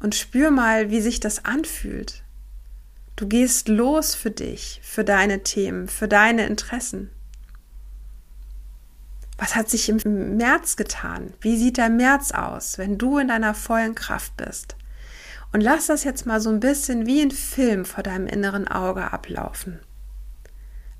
Und 0.00 0.14
spür 0.14 0.50
mal, 0.50 0.90
wie 0.90 1.02
sich 1.02 1.20
das 1.20 1.44
anfühlt. 1.44 2.22
Du 3.14 3.28
gehst 3.28 3.68
los 3.68 4.14
für 4.14 4.30
dich, 4.30 4.80
für 4.82 5.04
deine 5.04 5.42
Themen, 5.42 5.86
für 5.86 6.08
deine 6.08 6.46
Interessen. 6.46 7.10
Was 9.38 9.56
hat 9.56 9.68
sich 9.68 9.88
im 9.88 10.36
März 10.36 10.76
getan? 10.76 11.32
Wie 11.40 11.56
sieht 11.56 11.76
der 11.76 11.88
März 11.88 12.32
aus, 12.32 12.78
wenn 12.78 12.98
du 12.98 13.18
in 13.18 13.28
deiner 13.28 13.54
vollen 13.54 13.94
Kraft 13.94 14.36
bist? 14.36 14.76
Und 15.52 15.60
lass 15.60 15.86
das 15.86 16.04
jetzt 16.04 16.26
mal 16.26 16.40
so 16.40 16.50
ein 16.50 16.60
bisschen 16.60 17.06
wie 17.06 17.20
ein 17.20 17.30
Film 17.30 17.84
vor 17.84 18.02
deinem 18.02 18.26
inneren 18.26 18.68
Auge 18.68 19.12
ablaufen. 19.12 19.80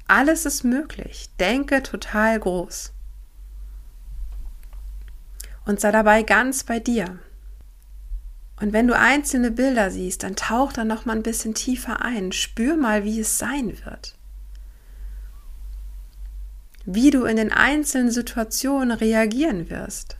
Alles 0.07 0.45
ist 0.45 0.63
möglich. 0.63 1.31
Denke 1.41 1.83
total 1.83 2.39
groß. 2.39 2.93
Und 5.65 5.81
sei 5.81 5.91
dabei 5.91 6.23
ganz 6.23 6.65
bei 6.65 6.81
dir. 6.81 7.19
Und 8.61 8.73
wenn 8.73 8.87
du 8.87 8.97
einzelne 8.97 9.51
Bilder 9.51 9.91
siehst, 9.91 10.23
dann 10.23 10.37
tauch 10.37 10.73
da 10.73 10.85
noch 10.85 11.05
mal 11.07 11.17
ein 11.17 11.23
bisschen 11.23 11.55
tiefer 11.55 12.03
ein. 12.03 12.33
Spür 12.33 12.77
mal, 12.77 13.05
wie 13.05 13.21
es 13.21 13.39
sein 13.39 13.79
wird. 13.85 14.17
Wie 16.85 17.11
du 17.11 17.25
in 17.25 17.37
den 17.37 17.53
einzelnen 17.53 18.11
Situationen 18.11 18.91
reagieren 18.91 19.71
wirst. 19.71 20.17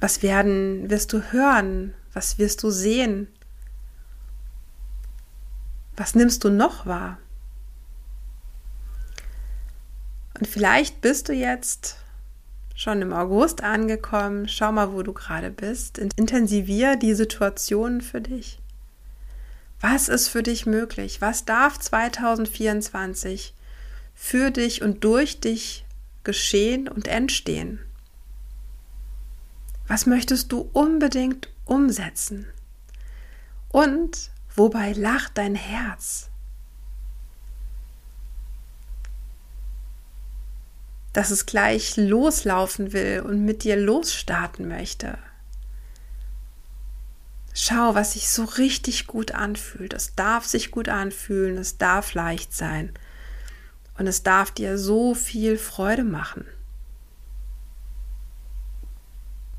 Was 0.00 0.22
werden, 0.22 0.90
wirst 0.90 1.12
du 1.12 1.32
hören? 1.32 1.94
Was 2.12 2.38
wirst 2.38 2.62
du 2.62 2.70
sehen? 2.70 3.28
Was 5.96 6.14
nimmst 6.14 6.44
du 6.44 6.50
noch 6.50 6.86
wahr? 6.86 7.18
Und 10.38 10.46
vielleicht 10.46 11.00
bist 11.00 11.28
du 11.28 11.32
jetzt 11.32 11.96
schon 12.74 13.00
im 13.00 13.12
August 13.12 13.62
angekommen. 13.62 14.48
Schau 14.48 14.72
mal, 14.72 14.92
wo 14.92 15.02
du 15.02 15.12
gerade 15.12 15.50
bist. 15.50 15.98
Intensivier 15.98 16.96
die 16.96 17.14
Situation 17.14 18.00
für 18.00 18.20
dich. 18.20 18.58
Was 19.86 20.08
ist 20.08 20.28
für 20.28 20.42
dich 20.42 20.64
möglich? 20.64 21.20
Was 21.20 21.44
darf 21.44 21.78
2024 21.78 23.52
für 24.14 24.50
dich 24.50 24.80
und 24.80 25.04
durch 25.04 25.40
dich 25.40 25.84
geschehen 26.22 26.88
und 26.88 27.06
entstehen? 27.06 27.78
Was 29.86 30.06
möchtest 30.06 30.52
du 30.52 30.70
unbedingt 30.72 31.50
umsetzen? 31.66 32.46
Und 33.68 34.30
wobei 34.54 34.92
lacht 34.92 35.36
dein 35.36 35.54
Herz? 35.54 36.30
dass 41.12 41.30
es 41.30 41.46
gleich 41.46 41.96
loslaufen 41.96 42.92
will 42.92 43.20
und 43.20 43.44
mit 43.44 43.62
dir 43.62 43.76
losstarten 43.76 44.66
möchte. 44.66 45.16
Schau, 47.54 47.94
was 47.94 48.12
sich 48.12 48.28
so 48.28 48.44
richtig 48.44 49.06
gut 49.06 49.32
anfühlt. 49.32 49.94
Es 49.94 50.14
darf 50.14 50.44
sich 50.44 50.70
gut 50.70 50.88
anfühlen, 50.88 51.56
es 51.56 51.78
darf 51.78 52.12
leicht 52.14 52.52
sein 52.52 52.92
und 53.96 54.06
es 54.06 54.22
darf 54.22 54.50
dir 54.50 54.76
so 54.76 55.14
viel 55.14 55.56
Freude 55.56 56.04
machen. 56.04 56.44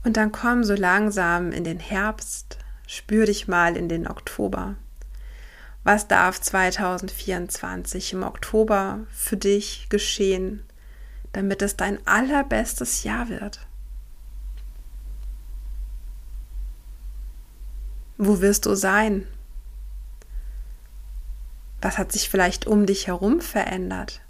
Und 0.04 0.18
dann 0.18 0.32
komm 0.32 0.64
so 0.64 0.76
langsam 0.76 1.52
in 1.52 1.64
den 1.64 1.80
Herbst, 1.80 2.60
spür 2.86 3.26
dich 3.26 3.48
mal 3.48 3.76
in 3.76 3.90
den 3.90 4.08
Oktober. 4.08 4.76
Was 5.84 6.08
darf 6.08 6.40
2024 6.40 8.14
im 8.14 8.24
Oktober 8.24 9.08
für 9.10 9.38
dich 9.38 9.88
geschehen? 9.90 10.62
damit 11.36 11.62
es 11.62 11.76
dein 11.76 12.00
allerbestes 12.08 13.04
Jahr 13.04 13.28
wird. 13.28 13.60
Wo 18.18 18.42
wirst 18.42 18.66
du 18.66 18.76
sein? 18.76 19.28
Was 21.82 21.98
hat 21.98 22.12
sich 22.12 22.30
vielleicht 22.30 22.66
um 22.66 22.86
dich 22.86 23.08
herum 23.08 23.42
verändert? 23.42 24.22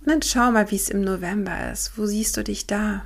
Und 0.00 0.08
dann 0.12 0.22
schau 0.22 0.52
mal, 0.52 0.70
wie 0.70 0.76
es 0.76 0.88
im 0.88 1.00
November 1.00 1.72
ist. 1.72 1.98
Wo 1.98 2.06
siehst 2.06 2.36
du 2.36 2.44
dich 2.44 2.66
da? 2.66 3.04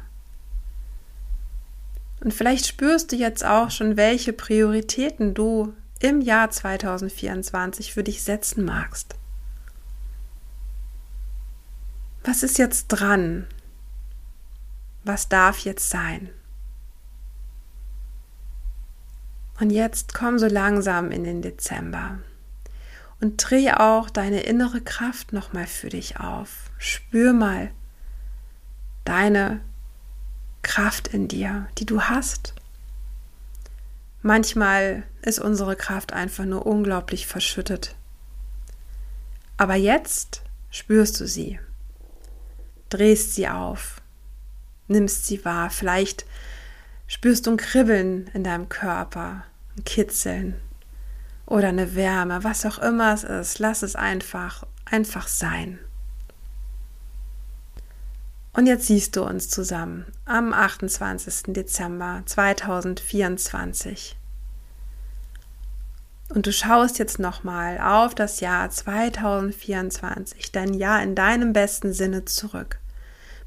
Und 2.20 2.34
vielleicht 2.34 2.66
spürst 2.66 3.12
du 3.12 3.16
jetzt 3.16 3.44
auch 3.44 3.70
schon, 3.70 3.96
welche 3.96 4.34
Prioritäten 4.34 5.32
du 5.32 5.72
im 6.00 6.20
Jahr 6.20 6.50
2024 6.50 7.94
für 7.94 8.04
dich 8.04 8.22
setzen 8.22 8.64
magst. 8.64 9.14
Was 12.22 12.42
ist 12.42 12.58
jetzt 12.58 12.88
dran? 12.88 13.46
Was 15.04 15.28
darf 15.28 15.58
jetzt 15.60 15.90
sein? 15.90 16.30
Und 19.60 19.70
jetzt 19.70 20.14
komm 20.14 20.38
so 20.38 20.46
langsam 20.46 21.10
in 21.10 21.24
den 21.24 21.42
Dezember 21.42 22.18
und 23.20 23.36
dreh 23.36 23.72
auch 23.72 24.08
deine 24.08 24.40
innere 24.40 24.80
Kraft 24.80 25.32
nochmal 25.32 25.66
für 25.66 25.90
dich 25.90 26.18
auf. 26.18 26.70
Spür 26.78 27.32
mal 27.32 27.70
deine 29.04 29.60
Kraft 30.62 31.08
in 31.08 31.28
dir, 31.28 31.68
die 31.78 31.86
du 31.86 32.02
hast. 32.02 32.54
Manchmal 34.22 35.04
ist 35.22 35.38
unsere 35.38 35.76
Kraft 35.76 36.12
einfach 36.12 36.44
nur 36.44 36.66
unglaublich 36.66 37.26
verschüttet. 37.26 37.94
Aber 39.56 39.74
jetzt 39.74 40.42
spürst 40.70 41.20
du 41.20 41.26
sie, 41.26 41.58
drehst 42.88 43.34
sie 43.34 43.48
auf, 43.48 43.99
nimmst 44.90 45.26
sie 45.26 45.44
wahr. 45.44 45.70
Vielleicht 45.70 46.26
spürst 47.06 47.46
du 47.46 47.52
ein 47.52 47.56
Kribbeln 47.56 48.28
in 48.34 48.44
deinem 48.44 48.68
Körper, 48.68 49.44
ein 49.76 49.84
Kitzeln 49.84 50.56
oder 51.46 51.68
eine 51.68 51.94
Wärme, 51.94 52.44
was 52.44 52.66
auch 52.66 52.78
immer 52.78 53.14
es 53.14 53.24
ist. 53.24 53.58
Lass 53.58 53.82
es 53.82 53.96
einfach, 53.96 54.66
einfach 54.84 55.28
sein. 55.28 55.78
Und 58.52 58.66
jetzt 58.66 58.86
siehst 58.86 59.14
du 59.16 59.22
uns 59.22 59.48
zusammen 59.48 60.06
am 60.24 60.52
28. 60.52 61.54
Dezember 61.54 62.22
2024. 62.26 64.16
Und 66.30 66.46
du 66.46 66.52
schaust 66.52 66.98
jetzt 66.98 67.18
nochmal 67.18 67.78
auf 67.80 68.14
das 68.14 68.40
Jahr 68.40 68.70
2024, 68.70 70.52
dein 70.52 70.74
Jahr 70.74 71.02
in 71.02 71.14
deinem 71.14 71.52
besten 71.52 71.92
Sinne 71.92 72.24
zurück. 72.24 72.79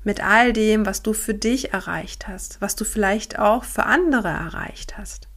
Mit 0.03 0.21
all 0.21 0.51
dem, 0.51 0.85
was 0.85 1.01
du 1.01 1.13
für 1.13 1.33
dich 1.33 1.73
erreicht 1.73 2.27
hast, 2.27 2.59
was 2.61 2.75
du 2.75 2.83
vielleicht 2.83 3.39
auch 3.39 3.63
für 3.63 3.85
andere 3.85 4.27
erreicht 4.27 4.97
hast. 4.97 5.29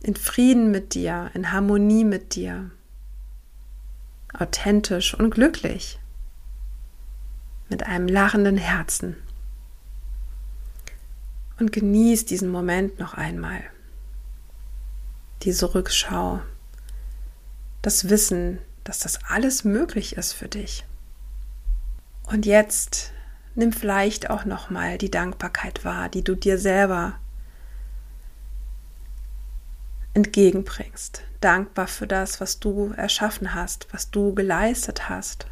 In 0.00 0.14
Frieden 0.14 0.70
mit 0.70 0.94
dir, 0.94 1.30
in 1.34 1.50
Harmonie 1.50 2.04
mit 2.04 2.36
dir, 2.36 2.70
authentisch 4.32 5.14
und 5.14 5.30
glücklich 5.30 5.98
mit 7.68 7.82
einem 7.84 8.08
lachenden 8.08 8.56
Herzen. 8.56 9.16
Und 11.58 11.72
genieß 11.72 12.24
diesen 12.24 12.50
Moment 12.50 12.98
noch 12.98 13.14
einmal. 13.14 13.62
Diese 15.42 15.74
Rückschau. 15.74 16.40
Das 17.82 18.08
Wissen, 18.08 18.58
dass 18.84 19.00
das 19.00 19.24
alles 19.24 19.64
möglich 19.64 20.16
ist 20.16 20.32
für 20.32 20.48
dich. 20.48 20.84
Und 22.30 22.44
jetzt 22.44 23.12
nimm 23.54 23.72
vielleicht 23.72 24.28
auch 24.28 24.44
noch 24.44 24.68
mal 24.68 24.98
die 24.98 25.10
Dankbarkeit 25.10 25.84
wahr, 25.84 26.10
die 26.10 26.22
du 26.22 26.34
dir 26.34 26.58
selber 26.58 27.18
entgegenbringst. 30.12 31.22
Dankbar 31.40 31.86
für 31.86 32.06
das, 32.06 32.40
was 32.40 32.60
du 32.60 32.92
erschaffen 32.96 33.54
hast, 33.54 33.86
was 33.92 34.10
du 34.10 34.34
geleistet 34.34 35.08
hast, 35.08 35.46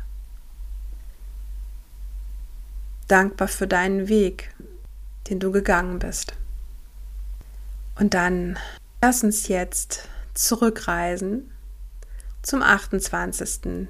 dankbar 3.08 3.48
für 3.48 3.66
deinen 3.66 4.08
Weg, 4.08 4.54
den 5.30 5.40
du 5.40 5.52
gegangen 5.52 5.98
bist. 5.98 6.34
Und 7.98 8.12
dann 8.12 8.58
lass 9.00 9.24
uns 9.24 9.48
jetzt 9.48 10.08
zurückreisen 10.34 11.50
zum 12.42 12.62
28. 12.62 13.88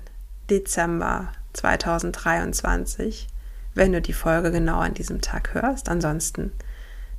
Dezember 0.49 1.33
2023, 1.57 3.29
wenn 3.75 3.93
du 3.93 4.01
die 4.01 4.13
Folge 4.13 4.51
genau 4.51 4.79
an 4.79 4.95
diesem 4.95 5.21
Tag 5.21 5.55
hörst. 5.55 5.89
Ansonsten 5.89 6.53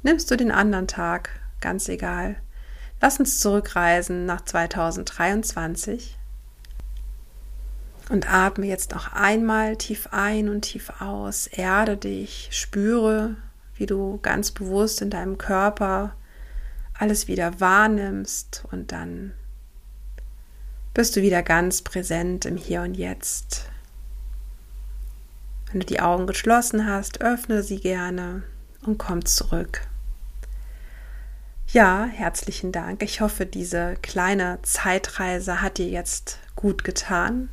nimmst 0.03 0.29
du 0.31 0.37
den 0.37 0.51
anderen 0.51 0.87
Tag, 0.87 1.29
ganz 1.59 1.89
egal. 1.89 2.35
Lass 3.01 3.19
uns 3.19 3.39
zurückreisen 3.39 4.25
nach 4.25 4.41
2023 4.41 6.17
und 8.09 8.31
atme 8.31 8.65
jetzt 8.65 8.91
noch 8.91 9.13
einmal 9.13 9.75
tief 9.75 10.09
ein 10.11 10.49
und 10.49 10.61
tief 10.61 10.91
aus. 10.99 11.47
Erde 11.47 11.97
dich, 11.97 12.49
spüre, 12.51 13.35
wie 13.75 13.85
du 13.85 14.19
ganz 14.21 14.51
bewusst 14.51 15.01
in 15.01 15.09
deinem 15.09 15.37
Körper 15.37 16.13
alles 16.93 17.27
wieder 17.27 17.59
wahrnimmst 17.59 18.63
und 18.71 18.91
dann 18.91 19.33
bist 20.93 21.15
du 21.15 21.21
wieder 21.21 21.43
ganz 21.43 21.83
präsent 21.83 22.45
im 22.45 22.57
Hier 22.57 22.81
und 22.81 22.95
Jetzt. 22.95 23.69
Wenn 25.71 25.81
du 25.81 25.85
die 25.85 25.99
Augen 25.99 26.27
geschlossen 26.27 26.85
hast, 26.85 27.21
öffne 27.21 27.63
sie 27.63 27.79
gerne 27.79 28.43
und 28.85 28.97
komm 28.97 29.25
zurück. 29.25 29.81
Ja, 31.67 32.05
herzlichen 32.05 32.71
Dank. 32.71 33.03
Ich 33.03 33.19
hoffe, 33.19 33.45
diese 33.45 33.95
kleine 34.01 34.59
Zeitreise 34.61 35.61
hat 35.61 35.77
dir 35.77 35.89
jetzt 35.89 36.39
gut 36.55 36.83
getan 36.83 37.49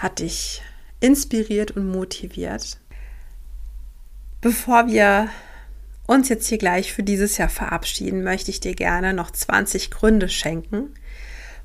hat 0.00 0.20
dich 0.20 0.62
inspiriert 1.00 1.72
und 1.72 1.86
motiviert. 1.86 2.78
Bevor 4.40 4.86
wir 4.86 5.28
uns 6.06 6.30
jetzt 6.30 6.48
hier 6.48 6.58
gleich 6.58 6.92
für 6.92 7.02
dieses 7.02 7.36
Jahr 7.36 7.50
verabschieden, 7.50 8.24
möchte 8.24 8.50
ich 8.50 8.60
dir 8.60 8.74
gerne 8.74 9.12
noch 9.12 9.30
20 9.30 9.90
Gründe 9.90 10.28
schenken, 10.28 10.94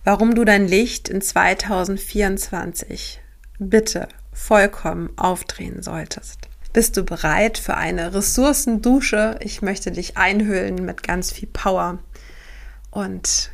warum 0.03 0.35
du 0.35 0.43
dein 0.43 0.67
Licht 0.67 1.09
in 1.09 1.21
2024 1.21 3.21
bitte 3.57 4.09
vollkommen 4.35 5.09
aufdrehen 5.17 5.81
solltest. 5.81 6.49
Bist 6.73 6.97
du 6.97 7.03
bereit 7.03 7.57
für 7.57 7.77
eine 7.77 8.13
Ressourcendusche? 8.13 9.39
Ich 9.39 9.61
möchte 9.61 9.91
dich 9.91 10.17
einhüllen 10.17 10.83
mit 10.85 11.03
ganz 11.03 11.31
viel 11.31 11.47
Power 11.47 11.99
und 12.91 13.49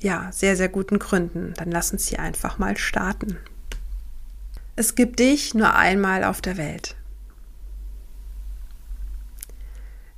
ja, 0.00 0.30
sehr, 0.32 0.56
sehr 0.56 0.68
guten 0.68 0.98
Gründen. 0.98 1.52
Dann 1.56 1.70
lass 1.70 1.92
uns 1.92 2.06
hier 2.06 2.20
einfach 2.20 2.58
mal 2.58 2.76
starten. 2.76 3.38
Es 4.76 4.94
gibt 4.94 5.18
dich 5.18 5.54
nur 5.54 5.74
einmal 5.74 6.24
auf 6.24 6.40
der 6.40 6.56
Welt. 6.56 6.94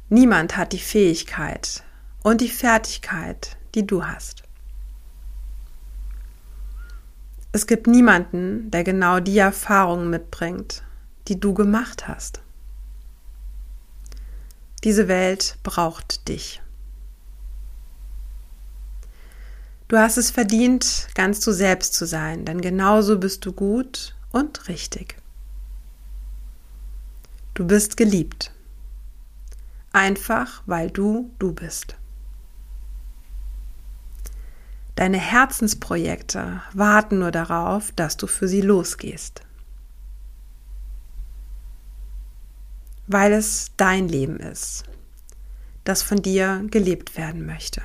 Niemand 0.08 0.56
hat 0.56 0.72
die 0.72 0.78
Fähigkeit 0.78 1.82
und 2.22 2.40
die 2.40 2.48
Fertigkeit, 2.48 3.56
die 3.74 3.86
du 3.86 4.06
hast. 4.06 4.45
Es 7.56 7.66
gibt 7.66 7.86
niemanden, 7.86 8.70
der 8.70 8.84
genau 8.84 9.18
die 9.18 9.38
Erfahrungen 9.38 10.10
mitbringt, 10.10 10.82
die 11.26 11.40
du 11.40 11.54
gemacht 11.54 12.06
hast. 12.06 12.42
Diese 14.84 15.08
Welt 15.08 15.56
braucht 15.62 16.28
dich. 16.28 16.60
Du 19.88 19.96
hast 19.96 20.18
es 20.18 20.30
verdient, 20.30 21.08
ganz 21.14 21.40
du 21.40 21.50
selbst 21.50 21.94
zu 21.94 22.04
sein, 22.04 22.44
denn 22.44 22.60
genauso 22.60 23.18
bist 23.18 23.46
du 23.46 23.54
gut 23.54 24.14
und 24.32 24.68
richtig. 24.68 25.16
Du 27.54 27.66
bist 27.66 27.96
geliebt. 27.96 28.52
Einfach 29.92 30.62
weil 30.66 30.90
du 30.90 31.30
du 31.38 31.54
bist. 31.54 31.96
Deine 34.96 35.18
Herzensprojekte 35.18 36.62
warten 36.72 37.18
nur 37.18 37.30
darauf, 37.30 37.92
dass 37.92 38.16
du 38.16 38.26
für 38.26 38.48
sie 38.48 38.62
losgehst. 38.62 39.42
Weil 43.06 43.34
es 43.34 43.72
dein 43.76 44.08
Leben 44.08 44.40
ist, 44.40 44.84
das 45.84 46.02
von 46.02 46.22
dir 46.22 46.64
gelebt 46.70 47.18
werden 47.18 47.44
möchte. 47.44 47.82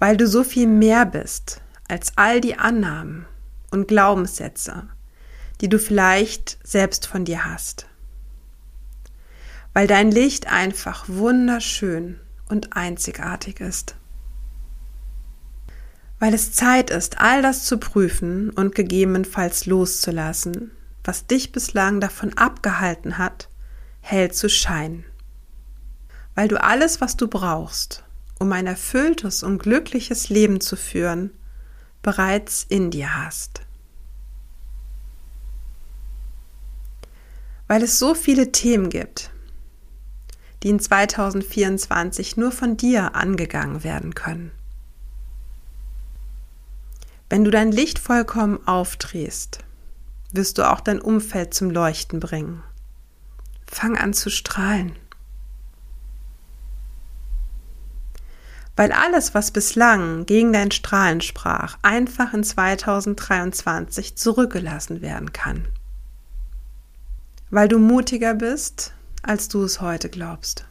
Weil 0.00 0.16
du 0.16 0.26
so 0.26 0.42
viel 0.42 0.66
mehr 0.66 1.06
bist 1.06 1.62
als 1.86 2.12
all 2.16 2.40
die 2.40 2.58
Annahmen 2.58 3.24
und 3.70 3.86
Glaubenssätze, 3.86 4.88
die 5.60 5.68
du 5.68 5.78
vielleicht 5.78 6.58
selbst 6.66 7.06
von 7.06 7.24
dir 7.24 7.44
hast. 7.44 7.86
Weil 9.74 9.86
dein 9.86 10.10
Licht 10.10 10.48
einfach 10.48 11.08
wunderschön 11.08 12.18
und 12.48 12.76
einzigartig 12.76 13.60
ist. 13.60 13.94
Weil 16.18 16.34
es 16.34 16.52
Zeit 16.52 16.90
ist, 16.90 17.20
all 17.20 17.42
das 17.42 17.64
zu 17.64 17.78
prüfen 17.78 18.50
und 18.50 18.74
gegebenenfalls 18.74 19.66
loszulassen, 19.66 20.72
was 21.04 21.26
dich 21.26 21.52
bislang 21.52 22.00
davon 22.00 22.36
abgehalten 22.36 23.18
hat, 23.18 23.48
hell 24.00 24.32
zu 24.32 24.48
scheinen. 24.48 25.04
Weil 26.34 26.48
du 26.48 26.60
alles, 26.62 27.00
was 27.00 27.16
du 27.16 27.28
brauchst, 27.28 28.04
um 28.38 28.52
ein 28.52 28.66
erfülltes 28.66 29.42
und 29.42 29.58
glückliches 29.58 30.28
Leben 30.28 30.60
zu 30.60 30.76
führen, 30.76 31.30
bereits 32.02 32.66
in 32.68 32.90
dir 32.90 33.16
hast. 33.16 33.62
Weil 37.68 37.82
es 37.82 37.98
so 37.98 38.14
viele 38.14 38.50
Themen 38.50 38.88
gibt, 38.88 39.30
die 40.62 40.70
in 40.70 40.80
2024 40.80 42.36
nur 42.36 42.50
von 42.50 42.76
dir 42.76 43.14
angegangen 43.14 43.84
werden 43.84 44.14
können. 44.14 44.50
Wenn 47.30 47.44
du 47.44 47.50
dein 47.50 47.72
Licht 47.72 47.98
vollkommen 47.98 48.66
aufdrehst, 48.66 49.58
wirst 50.32 50.58
du 50.58 50.70
auch 50.70 50.80
dein 50.80 51.00
Umfeld 51.00 51.52
zum 51.52 51.70
Leuchten 51.70 52.20
bringen. 52.20 52.62
Fang 53.66 53.98
an 53.98 54.14
zu 54.14 54.30
strahlen. 54.30 54.96
Weil 58.76 58.92
alles, 58.92 59.34
was 59.34 59.50
bislang 59.50 60.24
gegen 60.24 60.52
dein 60.52 60.70
Strahlen 60.70 61.20
sprach, 61.20 61.78
einfach 61.82 62.32
in 62.32 62.44
2023 62.44 64.16
zurückgelassen 64.16 65.02
werden 65.02 65.32
kann. 65.32 65.66
Weil 67.50 67.68
du 67.68 67.78
mutiger 67.78 68.34
bist, 68.34 68.94
als 69.22 69.48
du 69.48 69.64
es 69.64 69.80
heute 69.80 70.08
glaubst. 70.08 70.64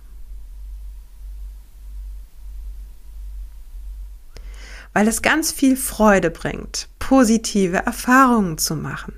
Weil 4.97 5.07
es 5.07 5.21
ganz 5.21 5.51
viel 5.51 5.77
Freude 5.77 6.31
bringt, 6.31 6.89
positive 6.97 7.77
Erfahrungen 7.77 8.57
zu 8.57 8.75
machen. 8.75 9.13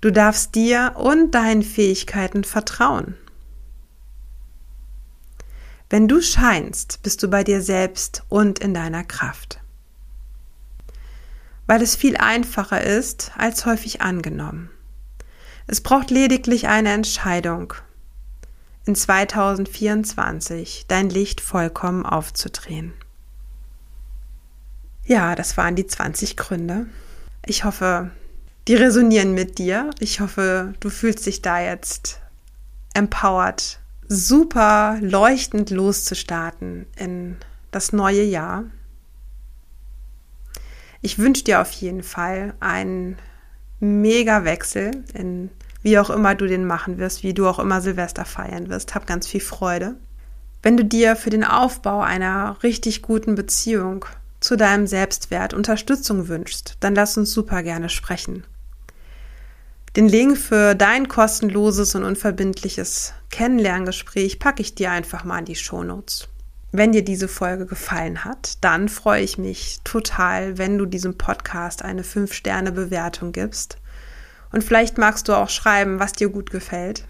Du 0.00 0.10
darfst 0.10 0.56
dir 0.56 0.94
und 0.96 1.30
deinen 1.30 1.62
Fähigkeiten 1.62 2.42
vertrauen. 2.42 3.14
Wenn 5.90 6.08
du 6.08 6.20
scheinst, 6.20 7.04
bist 7.04 7.22
du 7.22 7.28
bei 7.28 7.44
dir 7.44 7.62
selbst 7.62 8.24
und 8.28 8.58
in 8.58 8.74
deiner 8.74 9.04
Kraft. 9.04 9.60
Weil 11.68 11.82
es 11.82 11.94
viel 11.94 12.16
einfacher 12.16 12.82
ist 12.82 13.30
als 13.38 13.64
häufig 13.64 14.02
angenommen. 14.02 14.70
Es 15.68 15.80
braucht 15.80 16.10
lediglich 16.10 16.66
eine 16.66 16.90
Entscheidung, 16.90 17.74
in 18.88 18.94
2024 18.94 20.86
dein 20.88 21.10
Licht 21.10 21.42
vollkommen 21.42 22.06
aufzudrehen. 22.06 22.94
Ja, 25.04 25.34
das 25.34 25.58
waren 25.58 25.76
die 25.76 25.86
20 25.86 26.38
Gründe. 26.38 26.86
Ich 27.44 27.64
hoffe, 27.64 28.10
die 28.66 28.74
resonieren 28.74 29.34
mit 29.34 29.58
dir. 29.58 29.90
Ich 30.00 30.20
hoffe, 30.20 30.72
du 30.80 30.88
fühlst 30.88 31.26
dich 31.26 31.42
da 31.42 31.60
jetzt 31.60 32.22
empowered, 32.94 33.78
super 34.08 34.96
leuchtend 35.02 35.68
loszustarten 35.68 36.86
in 36.96 37.36
das 37.70 37.92
neue 37.92 38.22
Jahr. 38.22 38.64
Ich 41.02 41.18
wünsche 41.18 41.44
dir 41.44 41.60
auf 41.60 41.72
jeden 41.72 42.02
Fall 42.02 42.54
einen 42.58 43.18
mega 43.80 44.44
Wechsel 44.44 45.04
in 45.12 45.50
wie 45.82 45.98
auch 45.98 46.10
immer 46.10 46.34
du 46.34 46.46
den 46.46 46.64
machen 46.64 46.98
wirst, 46.98 47.22
wie 47.22 47.34
du 47.34 47.46
auch 47.46 47.58
immer 47.58 47.80
Silvester 47.80 48.24
feiern 48.24 48.68
wirst. 48.68 48.94
Hab 48.94 49.06
ganz 49.06 49.26
viel 49.26 49.40
Freude. 49.40 49.96
Wenn 50.62 50.76
du 50.76 50.84
dir 50.84 51.14
für 51.14 51.30
den 51.30 51.44
Aufbau 51.44 52.00
einer 52.00 52.56
richtig 52.62 53.02
guten 53.02 53.34
Beziehung 53.34 54.04
zu 54.40 54.56
deinem 54.56 54.86
Selbstwert 54.86 55.54
Unterstützung 55.54 56.28
wünschst, 56.28 56.76
dann 56.80 56.94
lass 56.94 57.16
uns 57.16 57.32
super 57.32 57.62
gerne 57.62 57.88
sprechen. 57.88 58.44
Den 59.96 60.08
Link 60.08 60.36
für 60.36 60.74
dein 60.74 61.08
kostenloses 61.08 61.94
und 61.94 62.04
unverbindliches 62.04 63.14
Kennenlerngespräch 63.30 64.38
packe 64.38 64.62
ich 64.62 64.74
dir 64.74 64.90
einfach 64.90 65.24
mal 65.24 65.40
in 65.40 65.44
die 65.46 65.56
Shownotes. 65.56 66.28
Wenn 66.70 66.92
dir 66.92 67.02
diese 67.02 67.28
Folge 67.28 67.64
gefallen 67.64 68.24
hat, 68.24 68.58
dann 68.60 68.88
freue 68.88 69.22
ich 69.22 69.38
mich 69.38 69.80
total, 69.84 70.58
wenn 70.58 70.76
du 70.76 70.84
diesem 70.84 71.16
Podcast 71.16 71.82
eine 71.82 72.02
5-Sterne-Bewertung 72.02 73.32
gibst. 73.32 73.78
Und 74.52 74.64
vielleicht 74.64 74.98
magst 74.98 75.28
du 75.28 75.34
auch 75.34 75.48
schreiben, 75.48 76.00
was 76.00 76.12
dir 76.12 76.28
gut 76.28 76.50
gefällt. 76.50 77.06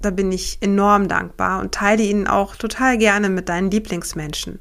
Da 0.00 0.10
bin 0.10 0.30
ich 0.30 0.58
enorm 0.60 1.08
dankbar 1.08 1.60
und 1.60 1.72
teile 1.72 2.02
ihn 2.02 2.26
auch 2.26 2.56
total 2.56 2.98
gerne 2.98 3.28
mit 3.28 3.48
deinen 3.48 3.70
Lieblingsmenschen. 3.70 4.60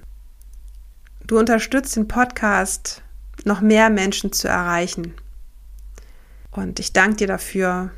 Du 1.27 1.37
unterstützt 1.37 1.95
den 1.95 2.07
Podcast, 2.07 3.01
noch 3.43 3.61
mehr 3.61 3.89
Menschen 3.89 4.31
zu 4.31 4.47
erreichen. 4.47 5.13
Und 6.51 6.79
ich 6.79 6.93
danke 6.93 7.17
dir 7.17 7.27
dafür 7.27 7.91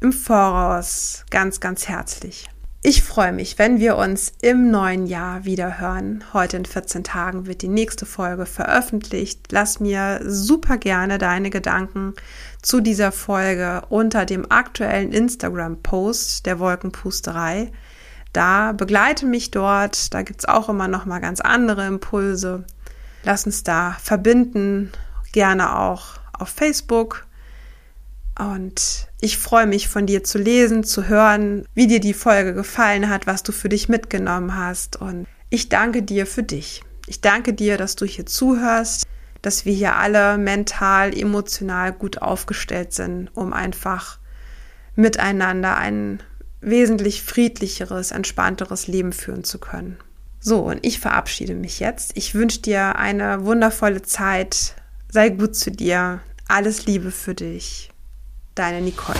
im 0.00 0.12
Voraus 0.12 1.24
ganz, 1.30 1.60
ganz 1.60 1.88
herzlich. 1.88 2.48
Ich 2.84 3.04
freue 3.04 3.32
mich, 3.32 3.60
wenn 3.60 3.78
wir 3.78 3.96
uns 3.96 4.32
im 4.42 4.72
neuen 4.72 5.06
Jahr 5.06 5.44
wieder 5.44 5.78
hören. 5.78 6.24
Heute 6.32 6.56
in 6.56 6.64
14 6.64 7.04
Tagen 7.04 7.46
wird 7.46 7.62
die 7.62 7.68
nächste 7.68 8.06
Folge 8.06 8.44
veröffentlicht. 8.44 9.52
Lass 9.52 9.78
mir 9.78 10.20
super 10.24 10.78
gerne 10.78 11.18
deine 11.18 11.50
Gedanken 11.50 12.14
zu 12.62 12.80
dieser 12.80 13.12
Folge 13.12 13.82
unter 13.88 14.24
dem 14.24 14.50
aktuellen 14.50 15.12
Instagram-Post 15.12 16.46
der 16.46 16.58
Wolkenpusterei. 16.58 17.72
Da 18.32 18.72
begleite 18.72 19.26
mich 19.26 19.50
dort. 19.50 20.14
Da 20.14 20.22
gibt 20.22 20.40
es 20.40 20.48
auch 20.48 20.68
immer 20.68 20.88
noch 20.88 21.04
mal 21.04 21.18
ganz 21.18 21.40
andere 21.40 21.86
Impulse. 21.86 22.64
Lass 23.24 23.44
uns 23.46 23.62
da 23.62 23.96
verbinden. 24.00 24.90
Gerne 25.32 25.78
auch 25.78 26.14
auf 26.32 26.48
Facebook 26.48 27.26
und 28.38 29.08
ich 29.20 29.38
freue 29.38 29.66
mich 29.66 29.88
von 29.88 30.06
dir 30.06 30.24
zu 30.24 30.38
lesen, 30.38 30.84
zu 30.84 31.08
hören, 31.08 31.66
wie 31.74 31.86
dir 31.86 32.00
die 32.00 32.14
Folge 32.14 32.54
gefallen 32.54 33.08
hat, 33.08 33.26
was 33.26 33.42
du 33.42 33.52
für 33.52 33.68
dich 33.68 33.88
mitgenommen 33.88 34.56
hast. 34.56 34.96
Und 34.96 35.26
ich 35.50 35.68
danke 35.68 36.02
dir 36.02 36.26
für 36.26 36.42
dich. 36.42 36.82
Ich 37.06 37.20
danke 37.20 37.52
dir, 37.52 37.76
dass 37.76 37.94
du 37.94 38.06
hier 38.06 38.26
zuhörst, 38.26 39.04
dass 39.42 39.64
wir 39.64 39.74
hier 39.74 39.96
alle 39.96 40.38
mental, 40.38 41.16
emotional 41.16 41.92
gut 41.92 42.22
aufgestellt 42.22 42.92
sind, 42.92 43.28
um 43.34 43.52
einfach 43.52 44.18
miteinander 44.94 45.76
ein 45.76 46.22
wesentlich 46.60 47.22
friedlicheres, 47.22 48.12
entspannteres 48.12 48.86
Leben 48.86 49.12
führen 49.12 49.44
zu 49.44 49.58
können. 49.58 49.98
So, 50.40 50.60
und 50.60 50.84
ich 50.84 50.98
verabschiede 50.98 51.54
mich 51.54 51.80
jetzt. 51.80 52.16
Ich 52.16 52.34
wünsche 52.34 52.60
dir 52.60 52.96
eine 52.96 53.44
wundervolle 53.44 54.02
Zeit. 54.02 54.74
Sei 55.08 55.28
gut 55.28 55.54
zu 55.54 55.70
dir. 55.70 56.20
Alles 56.48 56.86
Liebe 56.86 57.10
für 57.10 57.34
dich. 57.34 57.90
Deine 58.54 58.80
Nicole. 58.80 59.18